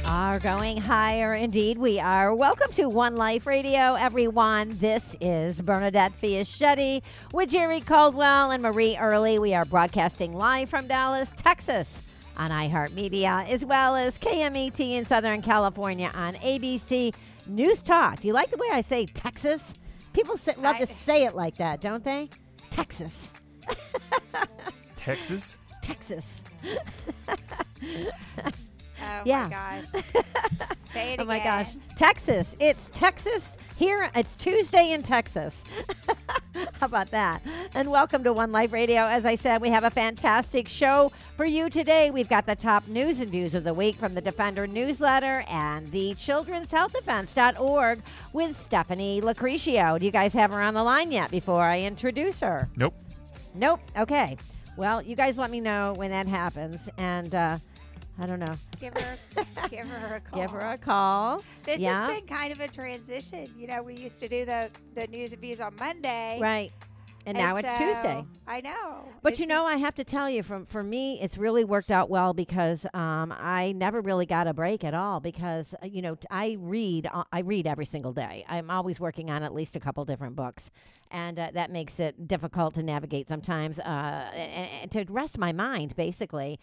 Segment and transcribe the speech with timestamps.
[0.00, 1.76] We are going higher indeed.
[1.76, 2.34] We are.
[2.34, 4.70] Welcome to One Life Radio, everyone.
[4.78, 7.02] This is Bernadette Fiaschetti
[7.34, 9.38] with Jerry Caldwell and Marie Early.
[9.38, 12.02] We are broadcasting live from Dallas, Texas
[12.38, 17.14] on iHeartMedia, as well as KMET in Southern California on ABC
[17.46, 18.20] News Talk.
[18.20, 19.74] Do you like the way I say Texas?
[20.14, 22.30] People say, love to say it like that, don't they?
[22.70, 23.30] Texas.
[24.96, 25.58] Texas?
[25.82, 26.42] Texas.
[29.02, 29.48] Oh Yeah.
[29.48, 30.04] my gosh.
[30.82, 31.26] Say it Oh again.
[31.26, 31.72] my gosh.
[31.96, 32.56] Texas.
[32.60, 34.10] It's Texas here.
[34.14, 35.64] It's Tuesday in Texas.
[36.54, 37.42] How about that?
[37.74, 39.02] And welcome to One Life Radio.
[39.02, 42.10] As I said, we have a fantastic show for you today.
[42.10, 45.86] We've got the top news and views of the week from the Defender newsletter and
[45.88, 48.00] the Children's Health Defense.org
[48.32, 49.98] with Stephanie Locricchio.
[49.98, 52.68] Do you guys have her on the line yet before I introduce her?
[52.76, 52.94] Nope.
[53.54, 53.80] Nope.
[53.96, 54.36] Okay.
[54.76, 56.88] Well, you guys let me know when that happens.
[56.98, 57.58] And uh,
[58.20, 58.54] I don't know.
[58.78, 59.16] Give her,
[59.70, 60.40] give her a call.
[60.40, 61.44] Give her a call.
[61.62, 62.06] This yeah.
[62.06, 63.50] has been kind of a transition.
[63.56, 66.72] You know, we used to do the the news and views on Monday, Right.
[67.26, 68.24] And, now it's Tuesday.
[68.46, 69.04] I know.
[69.22, 72.08] But you know, I have to tell you, from for me, it's really worked out
[72.08, 75.20] well because um, I never really got a break at all.
[75.20, 78.44] Because uh, you know, t- I read, uh, I read every single day.
[78.48, 80.70] I'm always working on at least a couple different books,
[81.10, 85.52] and uh, that makes it difficult to navigate sometimes, uh, and, and to rest my
[85.52, 86.58] mind, basically.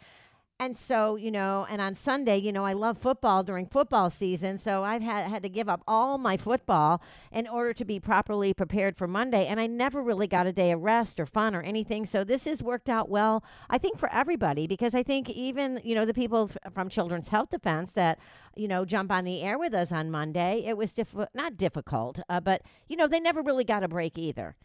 [0.59, 4.57] And so, you know, and on Sunday, you know, I love football during football season.
[4.57, 6.99] So I've had, had to give up all my football
[7.31, 9.45] in order to be properly prepared for Monday.
[9.45, 12.07] And I never really got a day of rest or fun or anything.
[12.07, 15.93] So this has worked out well, I think, for everybody, because I think even, you
[15.93, 18.17] know, the people f- from Children's Health Defense that,
[18.55, 22.19] you know, jump on the air with us on Monday, it was diff- not difficult,
[22.29, 24.55] uh, but, you know, they never really got a break either.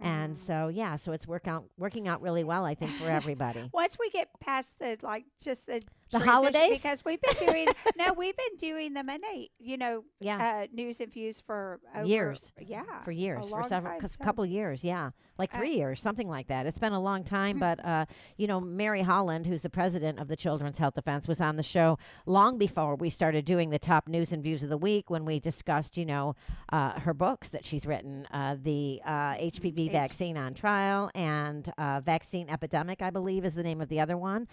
[0.00, 0.46] And mm.
[0.46, 3.68] so, yeah, so it's work out, working out really well, I think, for everybody.
[3.72, 5.82] once we get past the like just the
[6.12, 6.76] The holidays?
[6.78, 7.66] because we've been doing
[7.98, 10.62] no, we've been doing the Monday, you know, Yeah.
[10.64, 12.52] uh, news and views for over, Years.
[12.60, 16.28] Yeah, for years, for several, time, so- couple years, yeah, like Uh, three years, something
[16.28, 16.66] like that.
[16.66, 18.06] It's been a long time, but uh,
[18.36, 21.62] you know, Mary Holland, who's the president of the Children's Health Defense, was on the
[21.62, 25.24] show long before we started doing the top news and views of the week when
[25.24, 26.34] we discussed, you know,
[26.72, 31.72] uh, her books that she's written, uh, the uh, HPV H- vaccine on trial and
[31.78, 34.46] uh, vaccine epidemic, I believe, is the name of the other one.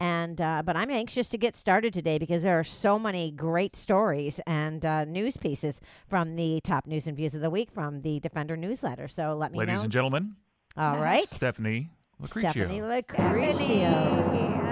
[0.00, 3.76] And uh, but I'm anxious to get started today because there are so many great
[3.76, 8.02] stories and uh, news pieces from the top news and views of the week from
[8.02, 9.06] the Defender newsletter.
[9.06, 9.82] So let me Ladies know.
[9.84, 10.34] and gentlemen,
[10.76, 12.50] All right, Stephanie Locricchio.
[12.50, 13.92] Stephanie Locricchio.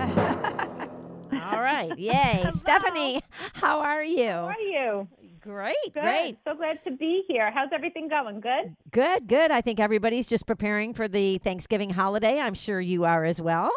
[1.33, 3.23] All right, yay, Stephanie.
[3.55, 4.27] How are you?
[4.29, 5.09] How are you?
[5.41, 6.03] Great, Good.
[6.03, 7.51] great, So glad to be here.
[7.51, 8.41] How's everything going?
[8.41, 8.77] Good?
[8.91, 9.51] good, good.
[9.51, 12.39] I think everybody's just preparing for the Thanksgiving holiday.
[12.41, 13.71] I'm sure you are as well.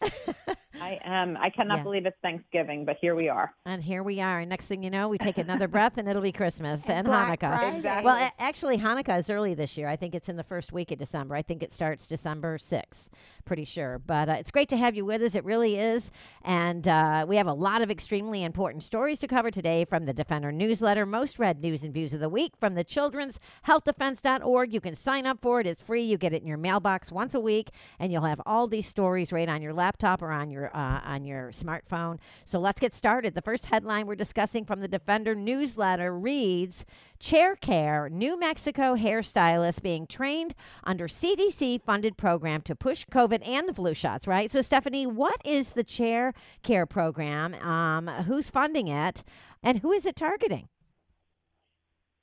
[0.80, 1.36] I am.
[1.36, 1.82] I cannot Yeah.
[1.84, 3.52] believe it's Thanksgiving, but here we are.
[3.66, 4.38] And here we are.
[4.40, 7.40] And next thing you know, we take another breath and it'll be Christmas and, Black
[7.40, 7.58] Hanukkah.
[7.58, 7.76] Friday.
[7.78, 8.04] Exactly.
[8.04, 9.88] Well, a- actually, Hanukkah is early this year.
[9.88, 11.34] I think it's in the first week of December.
[11.34, 13.08] I think it starts December 6th,
[13.44, 13.98] pretty sure.
[13.98, 15.34] But uh, it's great to have you with us.
[15.34, 16.12] It really is.
[16.42, 20.12] And uh, we have a lot of extremely important stories to cover today from the
[20.12, 24.72] Defender newsletter, most read news and views of the week from the Children's Health Defense.org.
[24.72, 26.02] You can sign up for it, it's free.
[26.02, 29.32] You get it in your mailbox once a week, and you'll have all these stories
[29.32, 32.18] right on your laptop or on your, uh, on your smartphone.
[32.44, 33.34] So let's get started.
[33.34, 36.84] The first headline we're discussing from the Defender newsletter reads
[37.18, 40.54] Chair Care, New Mexico hairstylist being trained
[40.84, 44.50] under CDC funded program to push COVID and the flu shots, right?
[44.50, 47.54] So, Stephanie, what is the Chair Care program?
[47.54, 49.22] Um, who's funding it?
[49.62, 50.68] And who is it targeting?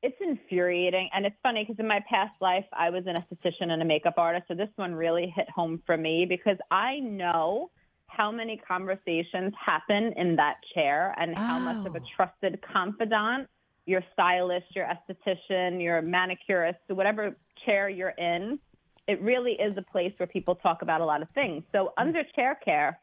[0.04, 1.10] It's infuriating.
[1.14, 4.16] And it's funny because in my past life, I was an esthetician and a makeup
[4.18, 4.46] artist.
[4.48, 7.72] So this one really hit home for me because I know
[8.18, 12.06] how many conversations happen in that chair and how much of a Oh.
[12.16, 13.48] trusted confidant
[13.86, 18.60] your stylist, your esthetician, your manicurist, whatever chair you're in,
[19.08, 21.64] it really is a place where people talk about a lot of things.
[21.72, 22.02] So hmm.
[22.04, 23.00] under chair care,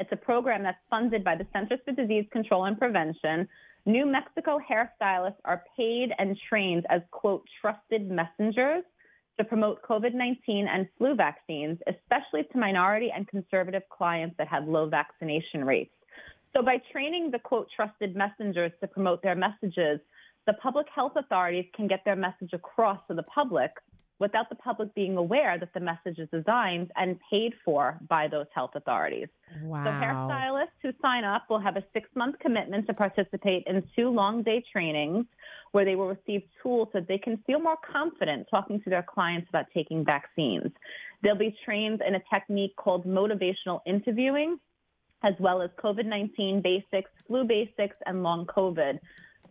[0.00, 3.48] it's a program that's funded by the Centers for Disease Control and Prevention.
[3.84, 8.84] New Mexico hairstylists are paid and trained as, quote, trusted messengers
[9.38, 14.66] to promote COVID 19 and flu vaccines, especially to minority and conservative clients that have
[14.66, 15.92] low vaccination rates.
[16.56, 20.00] So, by training the, quote, trusted messengers to promote their messages,
[20.46, 23.72] the public health authorities can get their message across to the public
[24.18, 28.46] without the public being aware that the message is designed and paid for by those
[28.54, 29.28] health authorities.
[29.62, 29.84] Wow.
[29.84, 34.08] So hairstylists who sign up will have a six month commitment to participate in two
[34.08, 35.26] long day trainings
[35.72, 39.48] where they will receive tools so they can feel more confident talking to their clients
[39.48, 40.72] about taking vaccines.
[41.22, 44.58] They'll be trained in a technique called motivational interviewing,
[45.22, 48.98] as well as COVID 19 basics, flu basics, and long COVID.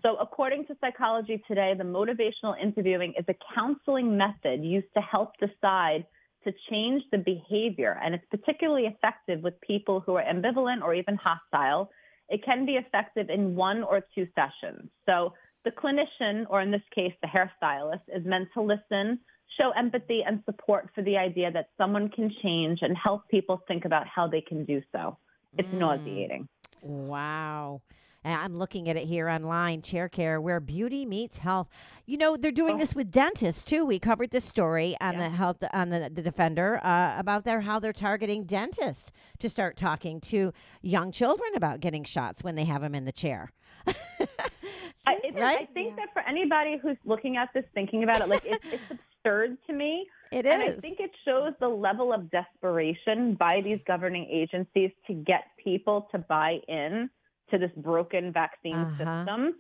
[0.06, 5.32] So, according to Psychology Today, the motivational interviewing is a counseling method used to help
[5.40, 6.06] decide
[6.44, 11.18] to change the behavior, and it's particularly effective with people who are ambivalent or even
[11.18, 11.90] hostile.
[12.30, 14.92] It can be effective in one or two sessions.
[15.08, 19.20] So, the clinician, or in this case, the hairstylist, is meant to listen,
[19.60, 23.86] show empathy, and support for the idea that someone can change and help people think
[23.86, 25.18] about how they can do so.
[25.58, 26.48] It's nauseating.
[26.86, 27.08] Mm.
[27.08, 27.82] Wow.
[28.26, 31.68] And I'm looking at it here online, chair care, where beauty meets health.
[32.08, 33.86] You know, they're doing this with dentists too.
[33.86, 37.78] We covered this story on the health on the, the defender uh, about their how
[37.80, 40.52] they're targeting dentists to start talking to
[40.82, 43.52] young children about getting shots when they have them in the chair.
[43.88, 43.94] I,
[45.24, 45.70] it's, I Right?
[45.76, 48.84] think that for anybody who's looking at this, thinking about it, like it's, it's
[49.24, 50.08] absurd to me.
[50.32, 50.52] It is.
[50.54, 55.44] And I think it shows the level of desperation by these governing agencies to get
[55.64, 57.12] people to buy in
[57.52, 59.26] to this broken vaccine Uh-huh.
[59.26, 59.56] system.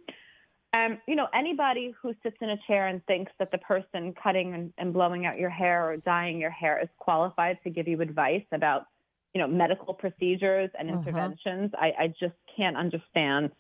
[0.74, 4.54] Um, you know, anybody who sits in a chair and thinks that the person cutting
[4.54, 8.02] and, and blowing out your hair or dyeing your hair is qualified to give you
[8.02, 8.88] advice about,
[9.34, 11.00] you know, medical procedures and Uh-huh.
[11.00, 13.52] interventions, I, I just can't understand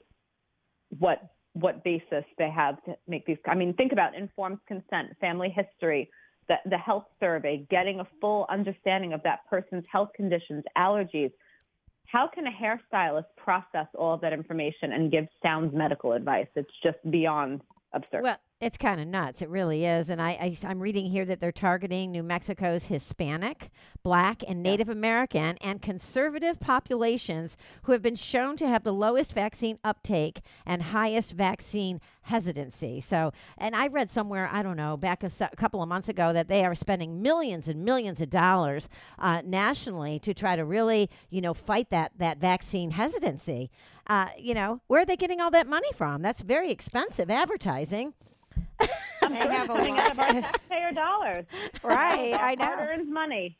[0.99, 1.19] what
[1.53, 3.37] what basis they have to make these.
[3.47, 6.09] I mean, think about informed consent, family history,
[6.49, 11.31] the the health survey, getting a full understanding of that person's health conditions, allergies.
[12.07, 16.47] How can a hairstylist process all of that information and give sound medical advice?
[16.55, 17.61] It's just beyond
[17.93, 18.23] absurd.
[18.23, 19.41] Well, it's kind of nuts.
[19.41, 20.09] It really is.
[20.09, 23.69] And I, I, am reading here that they're targeting New Mexico's Hispanic,
[24.01, 29.33] Black, and Native American and conservative populations who have been shown to have the lowest
[29.33, 33.01] vaccine uptake and highest vaccine hesitancy.
[33.01, 36.47] So, and I read somewhere, I don't know, back a couple of months ago that
[36.47, 38.87] they are spending millions and millions of dollars
[39.19, 43.69] uh, nationally to try to really, you know, fight that, that vaccine hesitancy.
[44.07, 46.21] Uh, you know, where are they getting all that money from?
[46.21, 48.13] That's very expensive advertising.
[49.27, 51.45] They have a Coming out of our taxpayer dollars,
[51.83, 52.65] right, I know.
[52.65, 53.57] hard-earned money.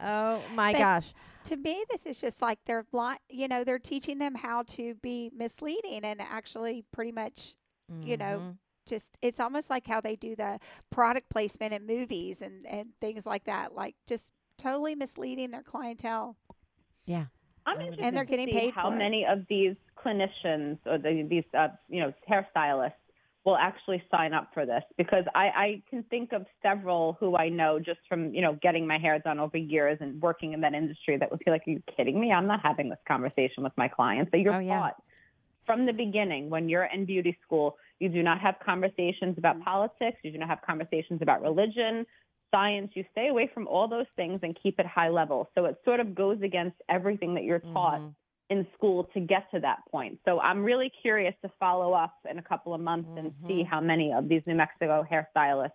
[0.00, 1.12] Oh my But- gosh.
[1.44, 3.18] To me, this is just like they're blind.
[3.28, 7.54] You know, they're teaching them how to be misleading and actually pretty much,
[8.00, 8.56] you know, Mhm.
[8.86, 10.58] just it's almost like how they do the
[10.88, 13.74] product placement in movies and and things like that.
[13.74, 16.36] Like just totally misleading their clientele.
[17.04, 17.26] Yeah.
[17.66, 18.98] I'm interested And they're to getting see paid how for it.
[18.98, 22.92] many of these clinicians or the, these uh, you know hairstylists
[23.44, 27.50] will actually sign up for this because I, I can think of several who I
[27.50, 30.74] know just from you know getting my hair done over years and working in that
[30.74, 32.32] industry that would be like, "Are you kidding me?
[32.32, 34.78] I'm not having this conversation with my clients." But you're Oh, yeah.
[34.80, 34.96] taught
[35.66, 39.64] from the beginning when you're in beauty school, you do not have conversations about Mm-hmm.
[39.64, 40.18] politics.
[40.22, 42.06] You do not have conversations about religion,
[42.50, 42.92] science.
[42.94, 45.50] You stay away from all those things and keep it high level.
[45.54, 48.14] So it sort of goes against everything that you're taught Mhm.
[48.50, 50.18] In school to get to that point.
[50.24, 53.66] So I'm really curious to follow up in a couple of months and see Mhm.
[53.66, 55.72] how many of these New Mexico hairstylists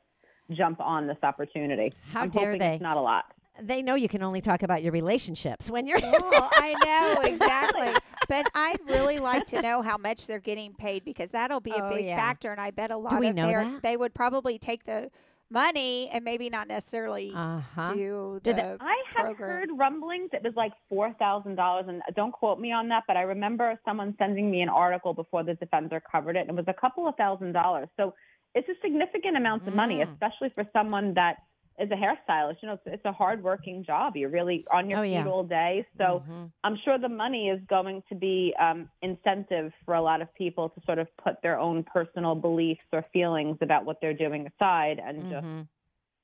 [0.51, 1.93] jump on this opportunity.
[2.11, 2.73] How I'm dare they?
[2.75, 3.25] It's not a lot.
[3.61, 5.99] They know you can only talk about your relationships when you're.
[6.01, 7.95] Oh, I know exactly.
[8.27, 11.83] But I'd really like to know how much they're getting paid because that'll be a
[11.83, 12.15] Oh, big yeah.
[12.15, 13.81] factor, and I bet a lot we of know their that?
[13.81, 15.09] they would probably take the
[15.51, 17.93] money and maybe not necessarily Uh huh.
[17.93, 18.77] do Did the.
[18.79, 19.49] I have program.
[19.49, 20.29] heard rumblings.
[20.33, 23.79] It was like four thousand dollars, and don't quote me on that, but I remember
[23.85, 27.07] someone sending me an article before the Defender covered it, and it was a couple
[27.07, 27.89] of thousand dollars.
[27.97, 28.13] So
[28.55, 30.11] it's a significant amount of money, Mm.
[30.11, 31.37] especially for someone that
[31.79, 32.57] is a hairstylist.
[32.61, 34.15] You know, it's, it's a hard-working job.
[34.17, 35.25] You're really on your Oh, feet yeah.
[35.27, 36.23] all day, so.
[36.29, 36.51] Mhm.
[36.63, 40.69] I'm sure the money is going to be um, incentive for a lot of people
[40.69, 44.99] to sort of put their own personal beliefs or feelings about what they're doing aside
[45.03, 45.67] and just, Mhm.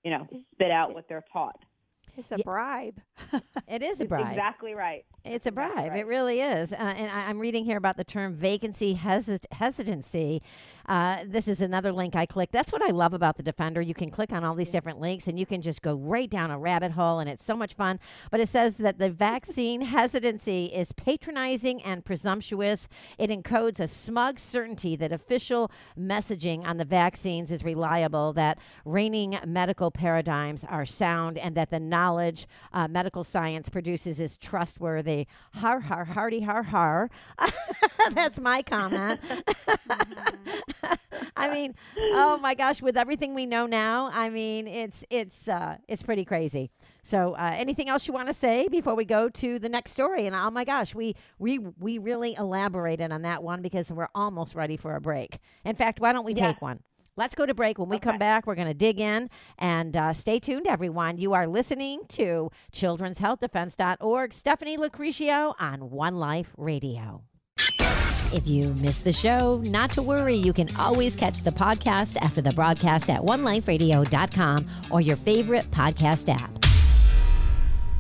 [0.03, 1.57] you know, spit out what they're taught.
[2.17, 3.01] It's a bribe.
[3.67, 4.29] It is a bribe.
[4.29, 5.05] Exactly right.
[5.25, 5.95] It's a exactly bribe.
[5.97, 6.71] It really is.
[6.71, 10.41] Uh, and I, I'm reading here about the term vacancy hesit- hesitancy.
[10.87, 12.51] Uh, this is another link I clicked.
[12.51, 13.81] That's what I love about the Defender.
[13.81, 16.51] You can click on all these different links and you can just go right down
[16.51, 17.99] a rabbit hole, and it's so much fun.
[18.31, 22.87] But it says that the vaccine hesitancy is patronizing and presumptuous.
[23.17, 29.39] It encodes a smug certainty that official messaging on the vaccines is reliable, that reigning
[29.45, 35.27] medical paradigms are sound, and that the knowledge uh, medical science produces is trustworthy.
[35.55, 37.09] Har, har, hardy, har, har.
[38.11, 39.19] That's my comment.
[41.37, 45.77] I mean, oh my gosh, with everything we know now, I mean, it's it's uh,
[45.87, 46.71] it's pretty crazy.
[47.03, 50.25] So, uh, anything else you want to say before we go to the next story?
[50.25, 54.55] And oh my gosh, we we we really elaborated on that one because we're almost
[54.55, 55.37] ready for a break.
[55.63, 56.47] In fact, why don't we Yeah.
[56.47, 56.79] take one?
[57.17, 57.77] Let's go to break.
[57.79, 61.17] When we come back, we're going to dig in and uh, stay tuned, everyone.
[61.17, 64.33] You are listening to children'shealthdefense.org.
[64.33, 67.23] Stephanie Locricchio on One Life Radio.
[68.35, 70.35] If you missed the show, not to worry.
[70.35, 76.27] You can always catch the podcast after the broadcast at oneliferadio.com or your favorite podcast
[76.27, 76.51] app.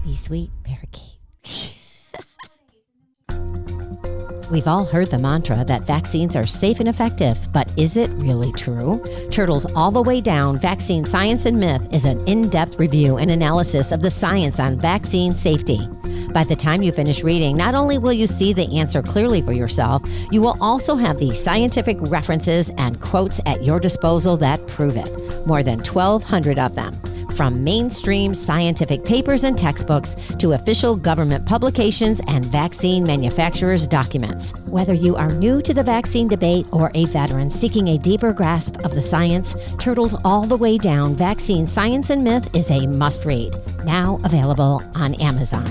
[0.03, 1.19] Be sweet, parakeet.
[4.51, 8.51] We've all heard the mantra that vaccines are safe and effective, but is it really
[8.51, 9.01] true?
[9.31, 13.31] Turtles All the Way Down Vaccine Science and Myth is an in depth review and
[13.31, 15.87] analysis of the science on vaccine safety.
[16.35, 19.53] By the time you finish reading, not only will you see the answer clearly for
[19.53, 20.01] yourself,
[20.31, 25.47] you will also have the scientific references and quotes at your disposal that prove it.
[25.47, 26.93] More than 1,200 of them.
[27.37, 34.51] From mainstream scientific papers and textbooks to official government publications and vaccine manufacturers' documents.
[34.65, 38.83] Whether you are new to the vaccine debate or a veteran seeking a deeper grasp
[38.83, 43.23] of the science, Turtles All the Way Down Vaccine Science and Myth is a must
[43.23, 43.55] read.
[43.85, 45.65] Now available on Amazon.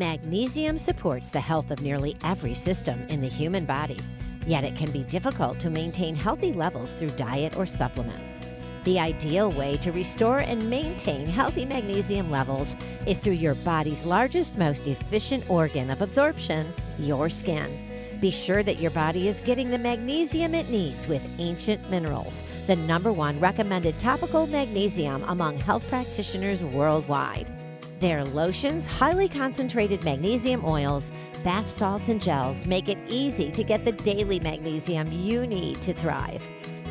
[0.00, 3.98] Magnesium supports the health of nearly every system in the human body,
[4.46, 8.38] yet it can be difficult to maintain healthy levels through diet or supplements.
[8.84, 12.76] The ideal way to restore and maintain healthy magnesium levels
[13.06, 18.18] is through your body's largest, most efficient organ of absorption, your skin.
[18.22, 22.76] Be sure that your body is getting the magnesium it needs with Ancient Minerals, the
[22.76, 27.52] number one recommended topical magnesium among health practitioners worldwide.
[28.00, 31.10] Their lotions, highly concentrated magnesium oils,
[31.44, 35.92] bath salts, and gels make it easy to get the daily magnesium you need to
[35.92, 36.42] thrive.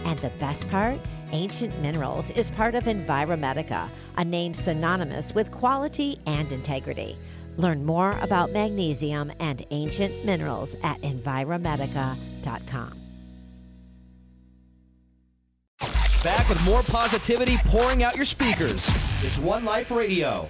[0.06, 1.00] And the best part?
[1.32, 7.18] Ancient Minerals is part of Enviromedica, a name synonymous with quality and integrity.
[7.58, 12.96] Learn more about magnesium and ancient minerals at enviromedica.com.
[16.24, 18.89] Back with more positivity pouring out your speakers.
[19.24, 20.50] It's One Life Radio.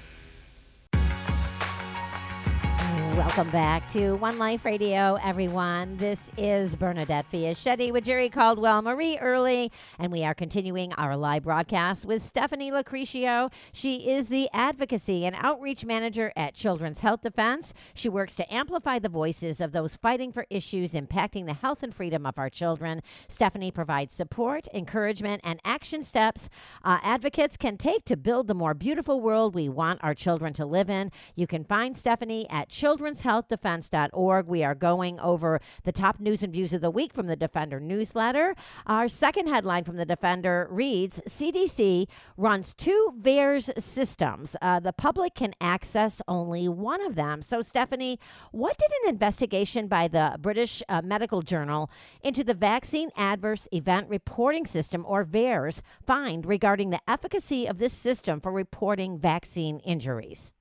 [3.19, 5.97] Welcome back to One Life Radio, everyone.
[5.97, 11.43] This is Bernadette Fiaschetti with Jerry Caldwell, Marie Early, and we are continuing our live
[11.43, 13.51] broadcast with Stephanie Locricchio.
[13.73, 17.73] She is the Advocacy and Outreach Manager at Children's Health Defense.
[17.93, 21.93] She works to amplify the voices of those fighting for issues impacting the health and
[21.93, 23.01] freedom of our children.
[23.27, 26.47] Stephanie provides support, encouragement, and action steps
[26.85, 30.65] uh, advocates can take to build the more beautiful world we want our children to
[30.65, 31.11] live in.
[31.35, 32.69] You can find Stephanie at
[33.15, 34.47] children'shealthdefense.org.
[34.47, 37.79] We are going over the top news and views of the week from the Defender
[37.79, 38.55] newsletter.
[38.85, 44.55] Our second headline from the Defender reads CDC runs two VAERS systems.
[44.61, 47.41] Uh, the public can access only one of them.
[47.41, 48.19] So, Stephanie,
[48.51, 51.89] what did an investigation by the British uh, Medical Journal
[52.21, 57.93] into the Vaccine Adverse Event Reporting System, or VAERS, find regarding the efficacy of this
[57.93, 60.53] system for reporting vaccine injuries?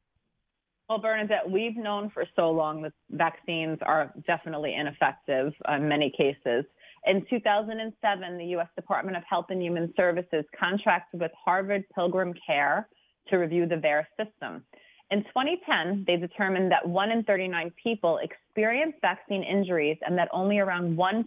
[0.88, 6.10] Well, Bernadette, we've known for so long that vaccines are definitely ineffective uh, in many
[6.16, 6.64] cases.
[7.06, 8.68] In 2007, the U.S.
[8.74, 12.88] Department of Health and Human Services contracted with Harvard Pilgrim Care
[13.28, 14.64] to review the VAERS system.
[15.10, 20.58] In 2010, they determined that 1 in 39 people experience vaccine injuries and that only
[20.58, 21.24] around 1%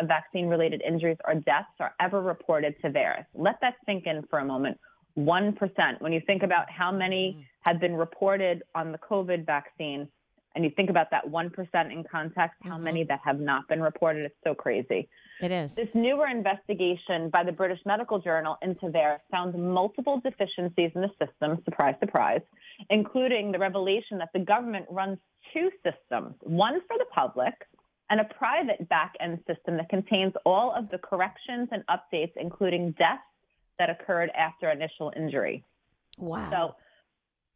[0.00, 3.24] of vaccine related injuries or deaths are ever reported to VAERS.
[3.34, 4.78] Let that sink in for a moment.
[5.18, 6.00] 1%.
[6.00, 7.44] When you think about how many mm.
[7.66, 10.08] have been reported on the COVID vaccine,
[10.54, 12.84] and you think about that 1% in context, how mm-hmm.
[12.84, 15.08] many that have not been reported, it's so crazy.
[15.40, 15.72] It is.
[15.74, 21.10] This newer investigation by the British Medical Journal into VAERS found multiple deficiencies in the
[21.24, 22.40] system, surprise, surprise,
[22.90, 25.18] including the revelation that the government runs
[25.54, 27.54] two systems, one for the public
[28.10, 32.90] and a private back end system that contains all of the corrections and updates, including
[32.98, 33.22] deaths
[33.80, 35.64] that occurred after initial injury.
[36.18, 36.50] Wow.
[36.52, 36.74] So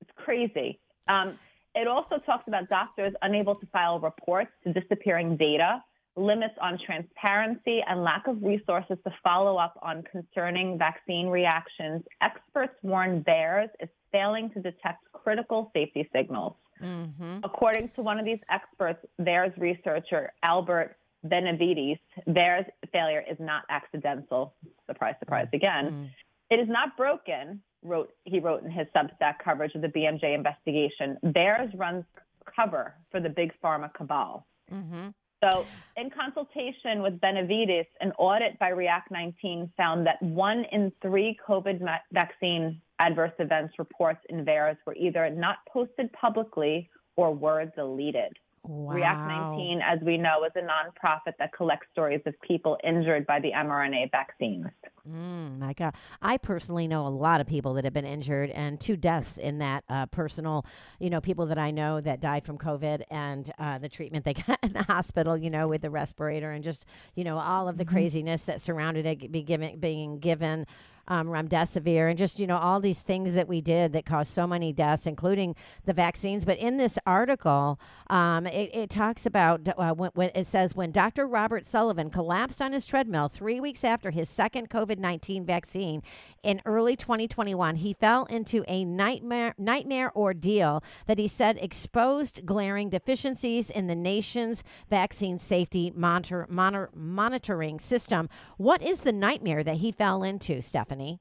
[0.01, 0.81] it's crazy.
[1.07, 1.39] Um,
[1.75, 5.83] it also talks about doctors unable to file reports to disappearing data,
[6.17, 12.03] limits on transparency, and lack of resources to follow up on concerning vaccine reactions.
[12.23, 16.55] Experts warn VAERS is failing to detect critical safety signals.
[16.83, 17.39] mm-hmm.
[17.45, 24.55] According to one of these experts, VAERS researcher Albert Benavides, their failure is not accidental.
[24.87, 26.11] Surprise, surprise again.
[26.51, 31.17] It is not broken, wrote he wrote in his Substack coverage of the BMJ investigation.
[31.23, 32.05] Theirs runs
[32.55, 34.47] cover for the big pharma cabal.
[34.73, 35.09] Mm-hmm.
[35.43, 35.67] So,
[35.97, 41.83] in consultation with Benavides, an audit by React 19 found that one in three COVID
[41.83, 48.33] ma- vaccine adverse events reports in VAERS were either not posted publicly or were deleted.
[48.67, 48.95] Wow.
[48.95, 53.39] React 19, as we know, is a nonprofit that collects stories of people injured by
[53.39, 54.67] the mRNA vaccines.
[55.07, 55.95] Mm, my God.
[56.23, 59.59] I personally know a lot of people that have been injured and two deaths in
[59.59, 60.65] that uh, personal,
[60.99, 64.33] you know, people that I know that died from COVID and uh, the treatment they
[64.47, 67.77] got in the hospital, you know, with the respirator and just, you know, all of
[67.77, 70.67] the craziness that surrounded it be given, being given
[71.09, 74.47] um, remdesivir and just you know all these things that we did that caused so
[74.47, 76.45] many deaths, including the vaccines.
[76.45, 80.93] But in this article, um, it, it, talks about uh, when, when, it says when
[80.93, 81.27] Dr.
[81.27, 86.03] Robert Sullivan collapsed on his treadmill three weeks after his second COVID nineteen vaccine
[86.43, 92.91] in early 2021, he fell into a nightmare nightmare ordeal that he said exposed glaring
[92.91, 98.29] deficiencies in the nation's vaccine safety monitor, monitor, monitoring system.
[98.57, 100.94] What is the nightmare that he fell into, Stephanie?
[100.95, 101.21] Stephanie?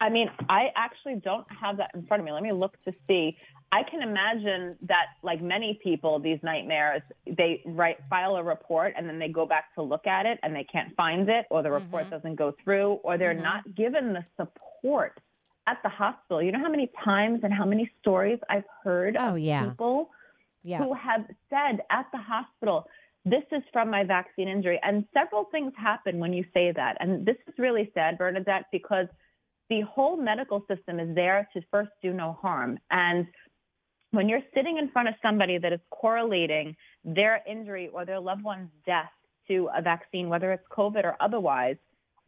[0.00, 2.32] I mean, I actually don't have that in front of me.
[2.32, 3.36] Let me look to see.
[3.72, 9.08] I can imagine that, like many people, these nightmares, they write file a report and
[9.08, 11.70] then they go back to look at it and they can't find it, or the
[11.70, 12.12] report mm-hmm.
[12.12, 13.42] doesn't go through, or they're mm-hmm.
[13.42, 15.18] not given the support
[15.66, 16.40] at the hospital.
[16.40, 19.68] You know how many times and how many stories I've heard oh, of yeah.
[19.68, 20.10] people
[20.62, 20.78] yeah.
[20.78, 22.86] who have said at the hospital,
[23.24, 24.80] this is from my vaccine injury.
[24.82, 26.96] And several things happen when you say that.
[27.00, 29.06] And this is really sad, Bernadette, because
[29.68, 32.78] the whole medical system is there to first do no harm.
[32.90, 33.26] And
[34.12, 38.42] when you're sitting in front of somebody that is correlating their injury or their loved
[38.42, 39.10] one's death
[39.48, 41.76] to a vaccine, whether it's COVID or otherwise,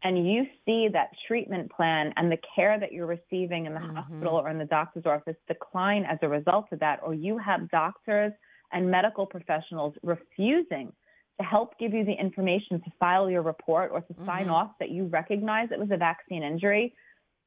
[0.02, 3.96] and you see that treatment plan and the care that you're receiving in the mm-hmm.
[3.96, 7.70] hospital or in the doctor's office decline as a result of that, or you have
[7.70, 8.32] doctors
[8.72, 10.92] and medical professionals refusing
[11.40, 14.26] to help give you the information to file your report or to mm-hmm.
[14.26, 16.94] sign off that you recognize it was a vaccine injury,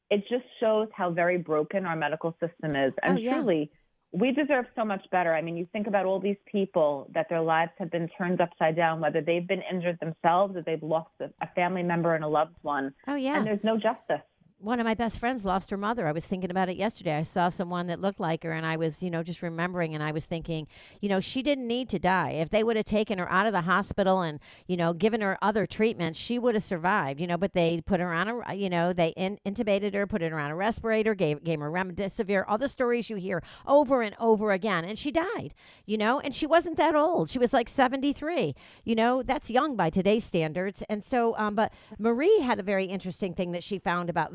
[0.09, 2.93] it just shows how very broken our medical system is.
[3.03, 3.33] And oh, yeah.
[3.35, 3.71] truly,
[4.11, 5.33] we deserve so much better.
[5.33, 8.75] I mean, you think about all these people that their lives have been turned upside
[8.75, 12.27] down, whether they've been injured themselves or they've lost a, a family member and a
[12.27, 12.93] loved one.
[13.07, 13.37] Oh, yeah.
[13.37, 14.21] And there's no justice
[14.63, 16.07] one of my best friends lost her mother.
[16.07, 17.17] I was thinking about it yesterday.
[17.17, 20.01] I saw someone that looked like her, and I was, you know, just remembering, and
[20.01, 20.67] I was thinking,
[21.01, 22.31] you know, she didn't need to die.
[22.31, 25.37] If they would have taken her out of the hospital and, you know, given her
[25.41, 28.69] other treatments, she would have survived, you know, but they put her on a, you
[28.69, 32.57] know, they in, intubated her, put her on a respirator, gave, gave her remdesivir, all
[32.57, 35.53] the stories you hear over and over again, and she died,
[35.85, 37.29] you know, and she wasn't that old.
[37.29, 40.83] She was like 73, you know, that's young by today's standards.
[40.87, 44.31] And so, um, but Marie had a very interesting thing that she found about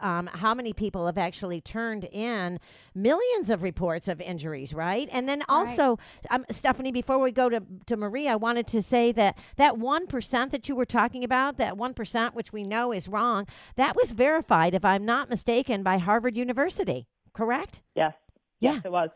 [0.00, 2.58] um, how many people have actually turned in
[2.94, 5.08] millions of reports of injuries, right?
[5.12, 5.98] And then also,
[6.30, 6.30] right.
[6.30, 10.50] um, Stephanie, before we go to, to Maria, I wanted to say that that 1%
[10.50, 13.46] that you were talking about, that 1%, which we know is wrong,
[13.76, 17.82] that was verified, if I'm not mistaken, by Harvard University, correct?
[17.94, 18.14] Yes.
[18.60, 18.74] Yeah.
[18.74, 19.10] Yes, it was.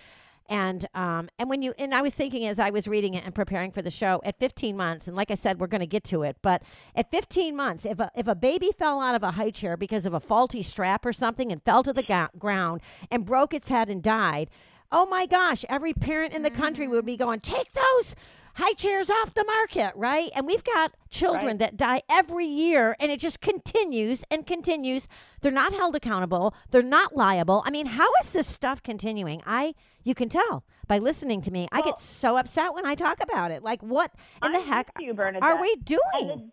[0.49, 3.35] And um, and when you and I was thinking as I was reading it and
[3.35, 6.05] preparing for the show at 15 months and like I said we're going to get
[6.05, 6.63] to it but
[6.95, 10.05] at 15 months if a if a baby fell out of a high chair because
[10.05, 12.79] of a faulty strap or something and fell to the ga- ground
[13.11, 14.49] and broke its head and died
[14.91, 17.23] oh my gosh, every parent in the country would be mm-hmm.
[17.23, 18.15] going, take those
[18.57, 20.31] high chairs off the market, right?
[20.35, 21.59] And we've got children Right.
[21.59, 25.07] that die every year and it just continues and continues.
[25.41, 26.55] They're not held accountable.
[26.71, 27.61] They're not liable.
[27.67, 29.43] I mean, how is this stuff continuing?
[29.45, 31.67] I you can tell by listening to me.
[31.71, 33.61] I get so upset when I talk about it.
[33.61, 34.11] Like what
[34.43, 35.99] in the I'm heck you, are we doing?
[36.13, 36.51] the,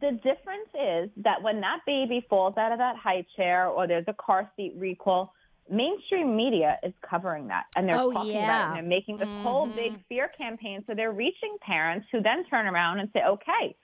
[0.00, 4.04] the difference is that when that baby falls out of that high chair or there's
[4.06, 5.32] a car seat recall,
[5.70, 9.28] mainstream media is covering that and they're Oh, talking about it and they're making this
[9.42, 9.74] whole Mhm.
[9.76, 10.84] big fear campaign.
[10.86, 13.74] So they're reaching parents who then turn around and say, okay,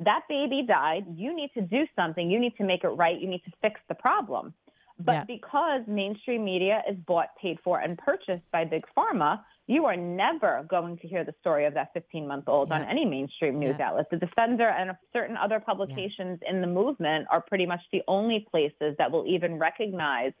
[0.00, 1.06] that baby died.
[1.14, 2.30] You need to do something.
[2.30, 3.18] You need to make it right.
[3.18, 4.54] You need to fix the problem.
[4.98, 5.24] But Yeah.
[5.24, 10.62] because mainstream media is bought, paid for, and purchased by big pharma, you are never
[10.68, 13.88] going to hear the story of that 15 month old on any mainstream news Yeah.
[13.88, 14.10] outlet.
[14.10, 18.94] The Defender and certain other publications in the movement are pretty much the only places
[18.98, 20.32] that will even recognize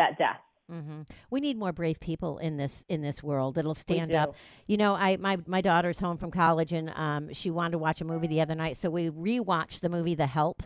[0.00, 0.40] that death.
[0.68, 4.34] hmm We need more brave people in this in this world that'll stand up.
[4.66, 8.00] You know, I my my daughter's home from college and um, she wanted to watch
[8.00, 10.62] a movie the other night, so we rewatched the movie The Help.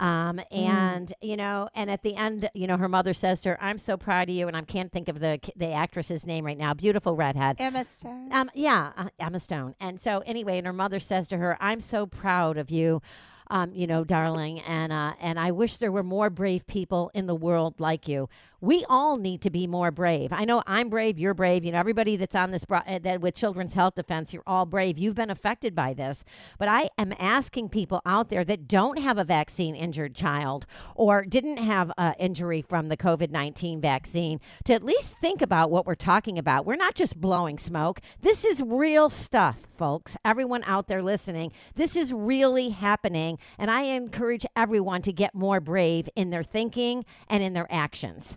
[0.00, 3.58] Um, and you know, and at the end, you know, her mother says to her,
[3.60, 6.58] "I'm so proud of you," and I can't think of the the actress's name right
[6.58, 6.72] now.
[6.74, 7.56] Beautiful redhead.
[7.58, 8.32] Emma Stone.
[8.32, 9.74] Um, yeah, uh, Emma Stone.
[9.80, 13.02] And so anyway, and her mother says to her, "I'm so proud of you."
[13.50, 17.26] Um, you know, darling, and uh, and I wish there were more brave people in
[17.26, 18.28] the world like you.
[18.60, 20.32] We all need to be more brave.
[20.32, 21.16] I know I'm brave.
[21.16, 21.64] You're brave.
[21.64, 24.98] You know, everybody that's on this uh, that with Children's Health Defense, you're all brave.
[24.98, 26.24] You've been affected by this,
[26.58, 30.66] but I am asking people out there that don't have a vaccine injured child
[30.96, 35.70] or didn't have an injury from the COVID 19 vaccine to at least think about
[35.70, 36.66] what we're talking about.
[36.66, 38.00] We're not just blowing smoke.
[38.22, 40.16] This is real stuff, folks.
[40.24, 43.38] Everyone out there listening, this is really happening.
[43.56, 48.36] And I encourage everyone to get more brave in their thinking and in their actions.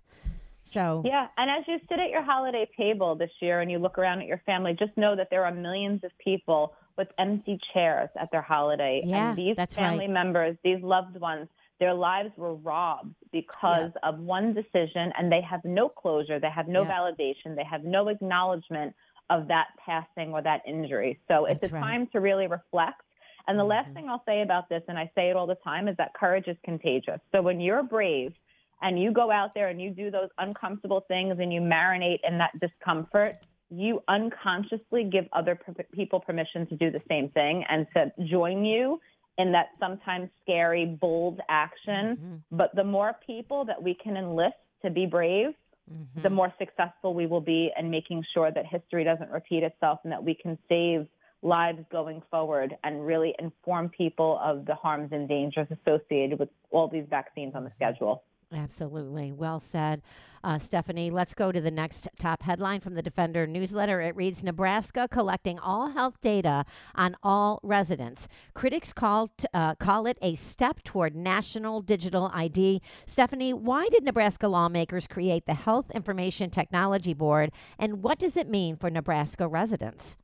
[0.71, 3.97] So, Yeah, and as you sit at your holiday table this year and you look
[3.97, 8.09] around at your family, just know that there are millions of people with empty chairs
[8.19, 9.01] at their holiday.
[9.05, 10.09] Yeah, and these family right.
[10.09, 15.61] members, these loved ones, their lives were robbed because of one decision and they have
[15.65, 16.91] no closure, they have no Yeah.
[16.91, 18.95] validation, they have no acknowledgement
[19.29, 21.19] of that passing or that injury.
[21.27, 21.81] So it's That's a right.
[21.81, 21.91] Mm-hmm.
[21.91, 23.01] time to really reflect.
[23.47, 25.87] And the last thing I'll say about this, and I say it all the time,
[25.87, 27.19] is that courage is contagious.
[27.33, 28.33] So when you're brave
[28.81, 32.37] and you go out there and you do those uncomfortable things and you marinate in
[32.39, 33.37] that discomfort,
[33.69, 38.65] you unconsciously give other per- people permission to do the same thing and to join
[38.65, 38.99] you
[39.37, 42.17] in that sometimes scary, bold action.
[42.17, 42.35] Mm-hmm.
[42.51, 45.49] But the more people that we can enlist to be brave,
[45.91, 46.21] mm-hmm.
[46.21, 50.11] the more successful we will be in making sure that history doesn't repeat itself and
[50.11, 51.07] that we can save
[51.43, 56.87] lives going forward and really inform people of the harms and dangers associated with all
[56.87, 57.93] these vaccines on the mm-hmm.
[57.93, 58.23] schedule.
[58.53, 59.31] Absolutely.
[59.31, 60.01] Well said.
[60.43, 64.01] Uh, Stephanie, let's go to the next top headline from the Defender newsletter.
[64.01, 68.27] It reads Nebraska collecting all health data on all residents.
[68.53, 72.81] Critics call, t- uh, call it a step toward national digital ID.
[73.05, 78.49] Stephanie, why did Nebraska lawmakers create the Health Information Technology Board, and what does it
[78.49, 80.17] mean for Nebraska residents?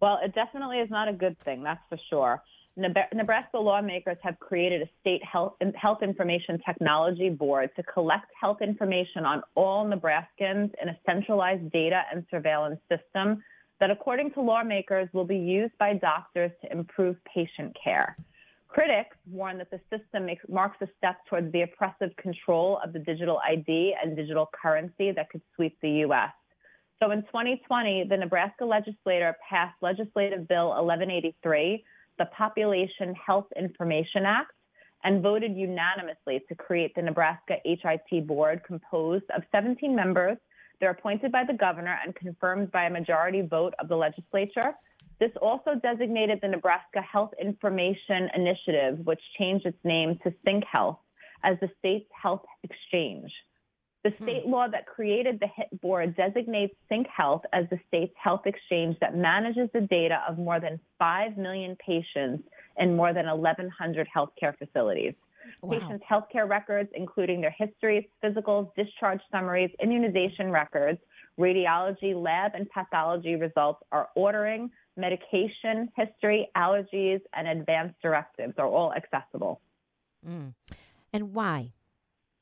[0.00, 2.42] Well, it definitely is not a good thing, that's for sure.
[2.76, 8.62] Neb- Nebraska lawmakers have created a state health, health information technology board to collect health
[8.62, 13.42] information on all Nebraskans in a centralized data and surveillance system
[13.80, 18.16] that, according to lawmakers, will be used by doctors to improve patient care.
[18.66, 22.98] Critics warn that the system makes, marks a step towards the oppressive control of the
[22.98, 26.32] digital ID and digital currency that could sweep the U.S.
[27.00, 31.84] So in 2020, the Nebraska legislature passed Legislative Bill 1183,
[32.18, 34.52] the Population Health Information Act,
[35.04, 40.38] and voted unanimously to create the Nebraska HIT Board composed of 17 members.
[40.80, 44.72] They're appointed by the governor and confirmed by a majority vote of the legislature.
[45.20, 50.98] This also designated the Nebraska Health Information Initiative, which changed its name to CyncHealth,
[51.42, 53.30] as the state's health exchange.
[54.04, 58.98] The state law that created the HIT board designates CyncHealth as the state's health exchange
[59.00, 62.44] that manages the data of more than 5 million patients
[62.78, 65.14] in more than 1,100 healthcare facilities.
[65.62, 65.78] Wow.
[65.78, 70.98] Patients' healthcare records, including their histories, physicals, discharge summaries, immunization records,
[71.38, 78.92] radiology, lab, and pathology results, are ordering, medication, history, allergies, and advanced directives are all
[78.92, 79.62] accessible.
[80.28, 80.52] Mm.
[81.14, 81.72] And why?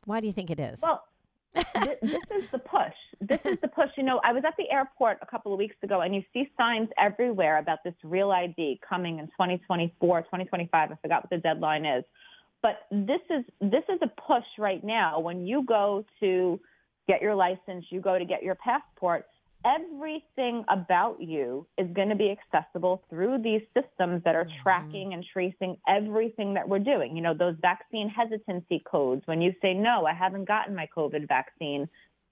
[0.07, 0.81] Why do you think it is?
[0.83, 1.05] Well,
[1.55, 2.95] th- this is the push.
[3.21, 3.91] This is the push.
[3.97, 6.51] You know, I was at the airport a couple of weeks ago, and you see
[6.57, 10.91] signs everywhere about this real ID coming in 2024, 2025.
[10.91, 12.05] I forgot what the deadline is.
[12.63, 15.19] But this is this is a push right now.
[15.19, 16.61] When you go to
[17.09, 19.27] get your license, you go to get your passport.
[19.65, 24.63] Everything about you is going to be accessible through these systems that are mm-hmm.
[24.63, 27.17] tracking and tracing everything that we're doing.
[27.17, 29.23] You know, those vaccine hesitancy codes.
[29.27, 31.89] When you say, no, I haven't gotten my COVID vaccine,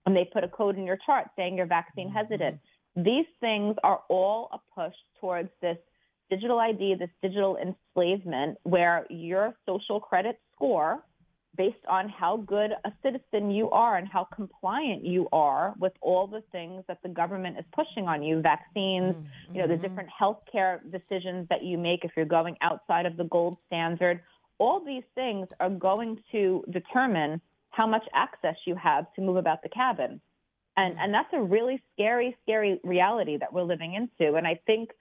[0.07, 2.17] and they put a code in your chart saying you're vaccine mm-hmm.
[2.17, 2.59] hesitant.
[2.97, 5.79] These things are all a push towards this
[6.31, 11.05] digital ID, this digital enslavement, where your social credit score
[11.61, 16.27] based on how good a citizen you are and how compliant you are with all
[16.27, 19.55] the things that the government is pushing on you vaccines mm-hmm.
[19.55, 23.25] you know the different healthcare decisions that you make if you're going outside of the
[23.25, 24.23] gold standard.
[24.57, 29.63] All these things are going to determine how much access you have to move about
[29.63, 30.19] the cabin.
[30.79, 34.37] And and that's a really scary scary reality that we're living into.
[34.37, 34.93] And i think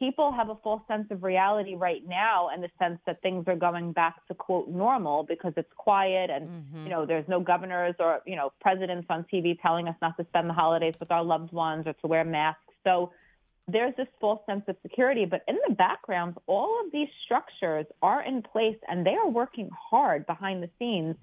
[0.00, 3.54] people have a false sense of reality right now and the sense that things are
[3.54, 6.84] going back to quote normal because it's quiet and mm-hmm.
[6.84, 10.24] you know there's no governors or you know presidents on TV telling us not to
[10.30, 12.62] spend the holidays with our loved ones or to wear masks.
[12.82, 13.12] So
[13.68, 18.22] there's this false sense of security, but in the background, all of these structures are
[18.24, 21.14] in place and they are working hard behind the scenes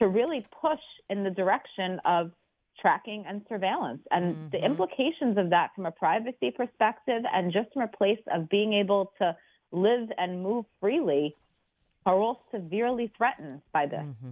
[0.00, 2.32] to really push in the direction of
[2.80, 4.00] tracking and surveillance.
[4.10, 4.48] And mm-hmm.
[4.52, 8.74] the implications of that from a privacy perspective and just from a place of being
[8.74, 9.36] able to
[9.72, 11.36] live and move freely
[12.04, 14.00] are all severely threatened by this.
[14.00, 14.30] Mm-hmm.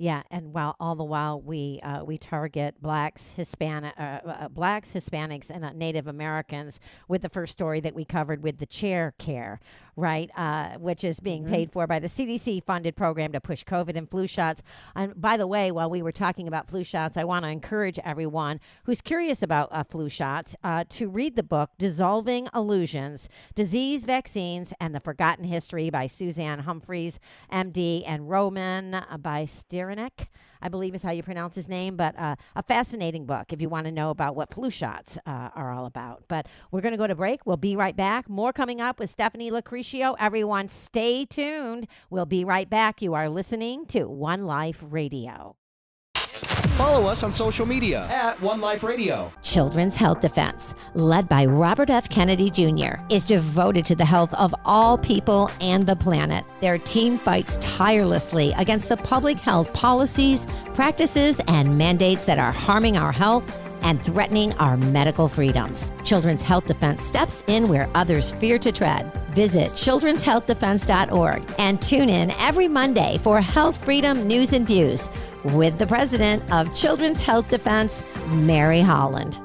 [0.00, 4.92] Yeah, and while all the while we uh, we target blacks, Hispanic, uh, uh, blacks,
[4.92, 9.12] Hispanics, and uh, Native Americans with the first story that we covered with the chair
[9.18, 9.58] care,
[9.98, 11.52] right, uh, which is being mm-hmm.
[11.52, 14.62] paid for by the CDC funded program to push COVID and flu shots.
[14.94, 17.98] And by the way, while we were talking about flu shots, I want to encourage
[18.04, 20.56] everyone who's curious about uh, flu shots
[20.90, 27.18] to read the book "Dissolving Illusions: Disease, Vaccines, and the Forgotten History" by Suzanne Humphries,
[27.52, 29.90] MD, and Roman by Steer
[30.60, 33.68] I believe is how you pronounce his name, but uh, a fascinating book if you
[33.68, 36.24] want to know about what flu shots uh, are all about.
[36.28, 37.46] But we're going to go to break.
[37.46, 38.28] We'll be right back.
[38.28, 40.16] More coming up with Stephanie Locricchio.
[40.18, 41.86] Everyone, stay tuned.
[42.10, 43.02] We'll be right back.
[43.02, 45.56] You are listening to One Life Radio.
[46.78, 49.32] Follow us on social media at One Life Radio.
[49.42, 52.08] Children's Health Defense, led by Robert F.
[52.08, 56.44] Kennedy Jr., is devoted to the health of all people and the planet.
[56.60, 62.96] Their team fights tirelessly against the public health policies, practices, and mandates that are harming
[62.96, 65.90] our health and threatening our medical freedoms.
[66.04, 69.12] Children's Health Defense steps in where others fear to tread.
[69.30, 75.08] Visit children'shealthdefense.org and tune in every Monday for health freedom news and views
[75.44, 79.40] with the president of Children's Health Defense, Mary Holland.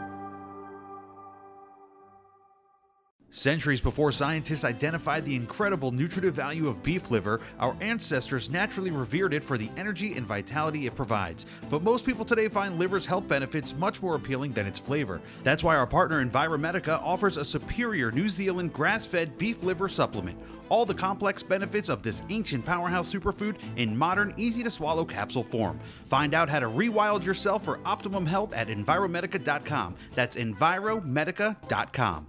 [3.36, 9.34] Centuries before scientists identified the incredible nutritive value of beef liver, our ancestors naturally revered
[9.34, 11.48] it for the energy and vitality it provides.
[11.68, 15.20] But most people today find liver's health benefits much more appealing than its flavor.
[15.44, 20.38] That's why our partner Enviromedica offers a superior New Zealand grass fed beef liver supplement.
[20.70, 25.44] All the complex benefits of this ancient powerhouse superfood in modern, easy to swallow capsule
[25.44, 25.80] form.
[26.06, 29.96] Find out how to rewild yourself for optimum health at Enviromedica.com.
[30.14, 32.28] That's Enviromedica.com.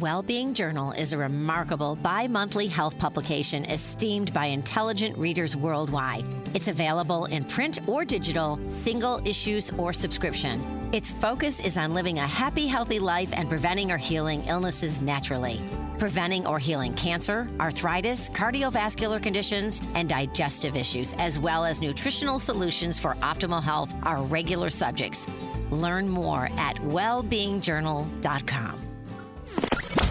[0.00, 6.24] Wellbeing Journal is a remarkable bi monthly health publication esteemed by intelligent readers worldwide.
[6.54, 10.88] It's available in print or digital, single issues, or subscription.
[10.94, 15.60] Its focus is on living a happy, healthy life and preventing or healing illnesses naturally.
[15.98, 22.98] Preventing or healing cancer, arthritis, cardiovascular conditions, and digestive issues, as well as nutritional solutions
[22.98, 25.28] for optimal health, are regular subjects.
[25.70, 28.89] Learn more at wellbeingjournal.com.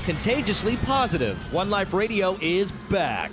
[0.10, 1.54] Contagiously positive.
[1.54, 3.30] One Life Radio is back.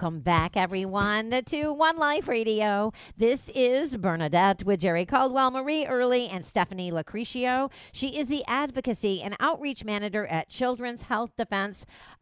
[0.00, 2.90] Welcome back, everyone, to One Life Radio.
[3.18, 7.70] This is Bernadette with Jerry Caldwell, Marie Early, and Stephanie Locricchio.
[7.92, 11.32] She is the advocacy and outreach manager at Children's Health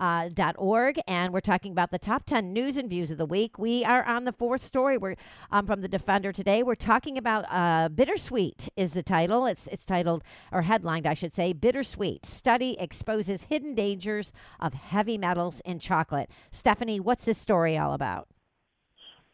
[0.01, 3.61] Uh, .org, and we're talking about the top 10 news and views of the week.
[3.61, 5.15] We are on the fourth story we're,
[5.53, 6.65] um, from the Defender today.
[6.65, 9.47] We're talking about uh, Bittersweet, is the title.
[9.47, 15.17] It's, it's titled, or headlined, I should say, Bittersweet Study Exposes Hidden Dangers of Heavy
[15.17, 16.29] Metals in Chocolate.
[16.51, 17.68] Stephanie, what's this story?
[17.69, 18.29] Story all about?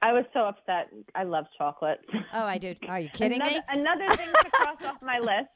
[0.02, 0.90] I was so upset.
[1.14, 2.00] I love chocolate.
[2.34, 2.74] Oh, I do.
[2.88, 3.60] Are you kidding another, me?
[3.68, 5.48] Another thing to cross off my list.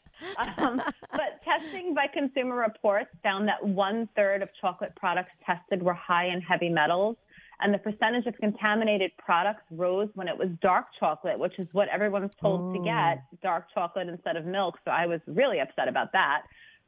[0.58, 5.94] Um, but testing by Consumer Reports found that one third of chocolate products tested were
[5.94, 7.16] high in heavy metals,
[7.60, 11.88] and the percentage of contaminated products rose when it was dark chocolate, which is what
[11.88, 14.76] everyone's told to get dark chocolate instead of milk.
[14.84, 16.42] So I was really upset about that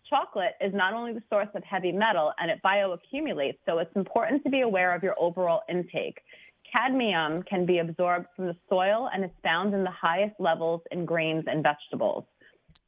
[0.08, 4.42] chocolate is not only the source of heavy metal and it bioaccumulates, so it's important
[4.44, 6.18] to be aware of your overall intake.
[6.72, 11.04] Cadmium can be absorbed from the soil and is found in the highest levels in
[11.04, 12.24] grains and vegetables.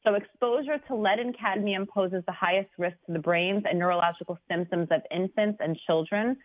[0.05, 4.37] So, exposure to lead and cadmium poses the highest risk to the brains and neurological
[4.49, 6.37] symptoms of infants and children.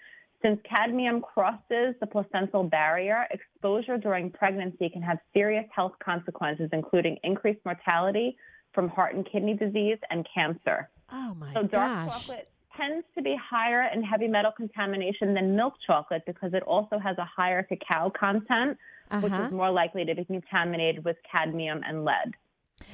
[0.43, 7.19] Since cadmium crosses the placental barrier, exposure during pregnancy can have serious health consequences, including
[7.25, 8.37] increased mortality,
[8.79, 10.89] from heart and kidney disease and cancer.
[11.11, 12.21] Oh my so dark gosh.
[12.21, 16.97] chocolate tends to be higher in heavy metal contamination than milk chocolate because it also
[16.97, 18.79] has a higher cacao content,
[19.21, 19.47] which Uh-huh.
[19.47, 22.37] is more likely to be contaminated with cadmium and lead.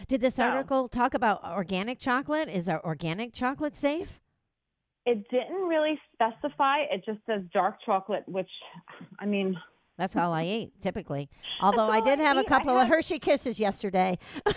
[0.09, 2.49] Did this So- article talk about organic chocolate?
[2.49, 4.23] Is our organic chocolate safe?
[5.05, 6.79] It didn't really specify.
[6.91, 8.49] It just says dark chocolate, which,
[9.19, 9.61] I mean,
[9.99, 11.29] That's all I eat typically.
[11.61, 12.47] Although I did I have a eat.
[12.47, 14.19] I couple of Hershey Kisses yesterday.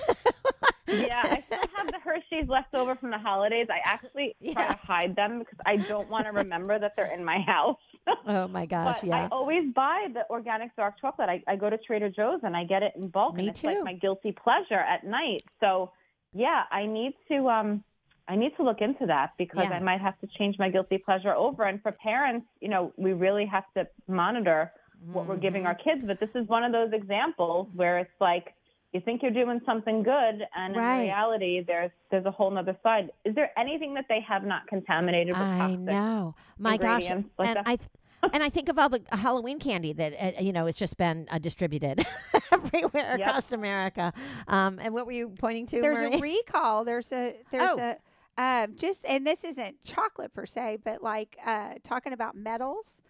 [0.88, 3.67] yeah, I still have the Hershey's left over from the holidays.
[3.69, 7.23] I actually try to hide them because I don't want to remember that they're in
[7.23, 7.78] my house.
[8.28, 9.23] oh my gosh, but yeah.
[9.26, 11.30] I always buy the organic dark chocolate.
[11.30, 13.62] I, I go to Trader Joe's and I get it in bulk, Me and it's
[13.62, 13.67] too.
[13.67, 15.43] like my guilty pleasure at night.
[15.60, 15.91] So,
[16.34, 17.84] yeah, I need to um,
[18.30, 19.76] I need to look into that because Yeah.
[19.76, 21.63] I might have to change my guilty pleasure over.
[21.63, 24.71] And for parents, you know, we really have to monitor
[25.12, 25.89] what we're giving our Mm-hmm.
[25.89, 26.02] kids.
[26.08, 28.54] But this is one of those examples where it's like
[28.98, 30.96] you think you're doing something good, and Right.
[30.96, 33.12] in reality, there's there's a whole nother side.
[33.26, 35.80] Is there anything that they have not contaminated with I toxic?
[35.80, 36.36] know.
[36.58, 37.04] My gosh.
[37.10, 37.26] like and
[37.58, 37.58] that.
[37.68, 37.90] I th-
[38.34, 41.28] and I think of all the Halloween candy that uh, you know it's just been
[41.30, 42.06] uh, distributed
[42.52, 43.28] everywhere Yep.
[43.28, 44.12] across America.
[44.48, 45.82] Um, and what were you pointing to?
[45.82, 46.16] there's Marie?
[46.16, 46.84] a recall.
[46.84, 47.80] There's a there's Oh.
[47.80, 47.98] a
[48.40, 53.02] um, just and this isn't chocolate per se, but like uh, talking about metals,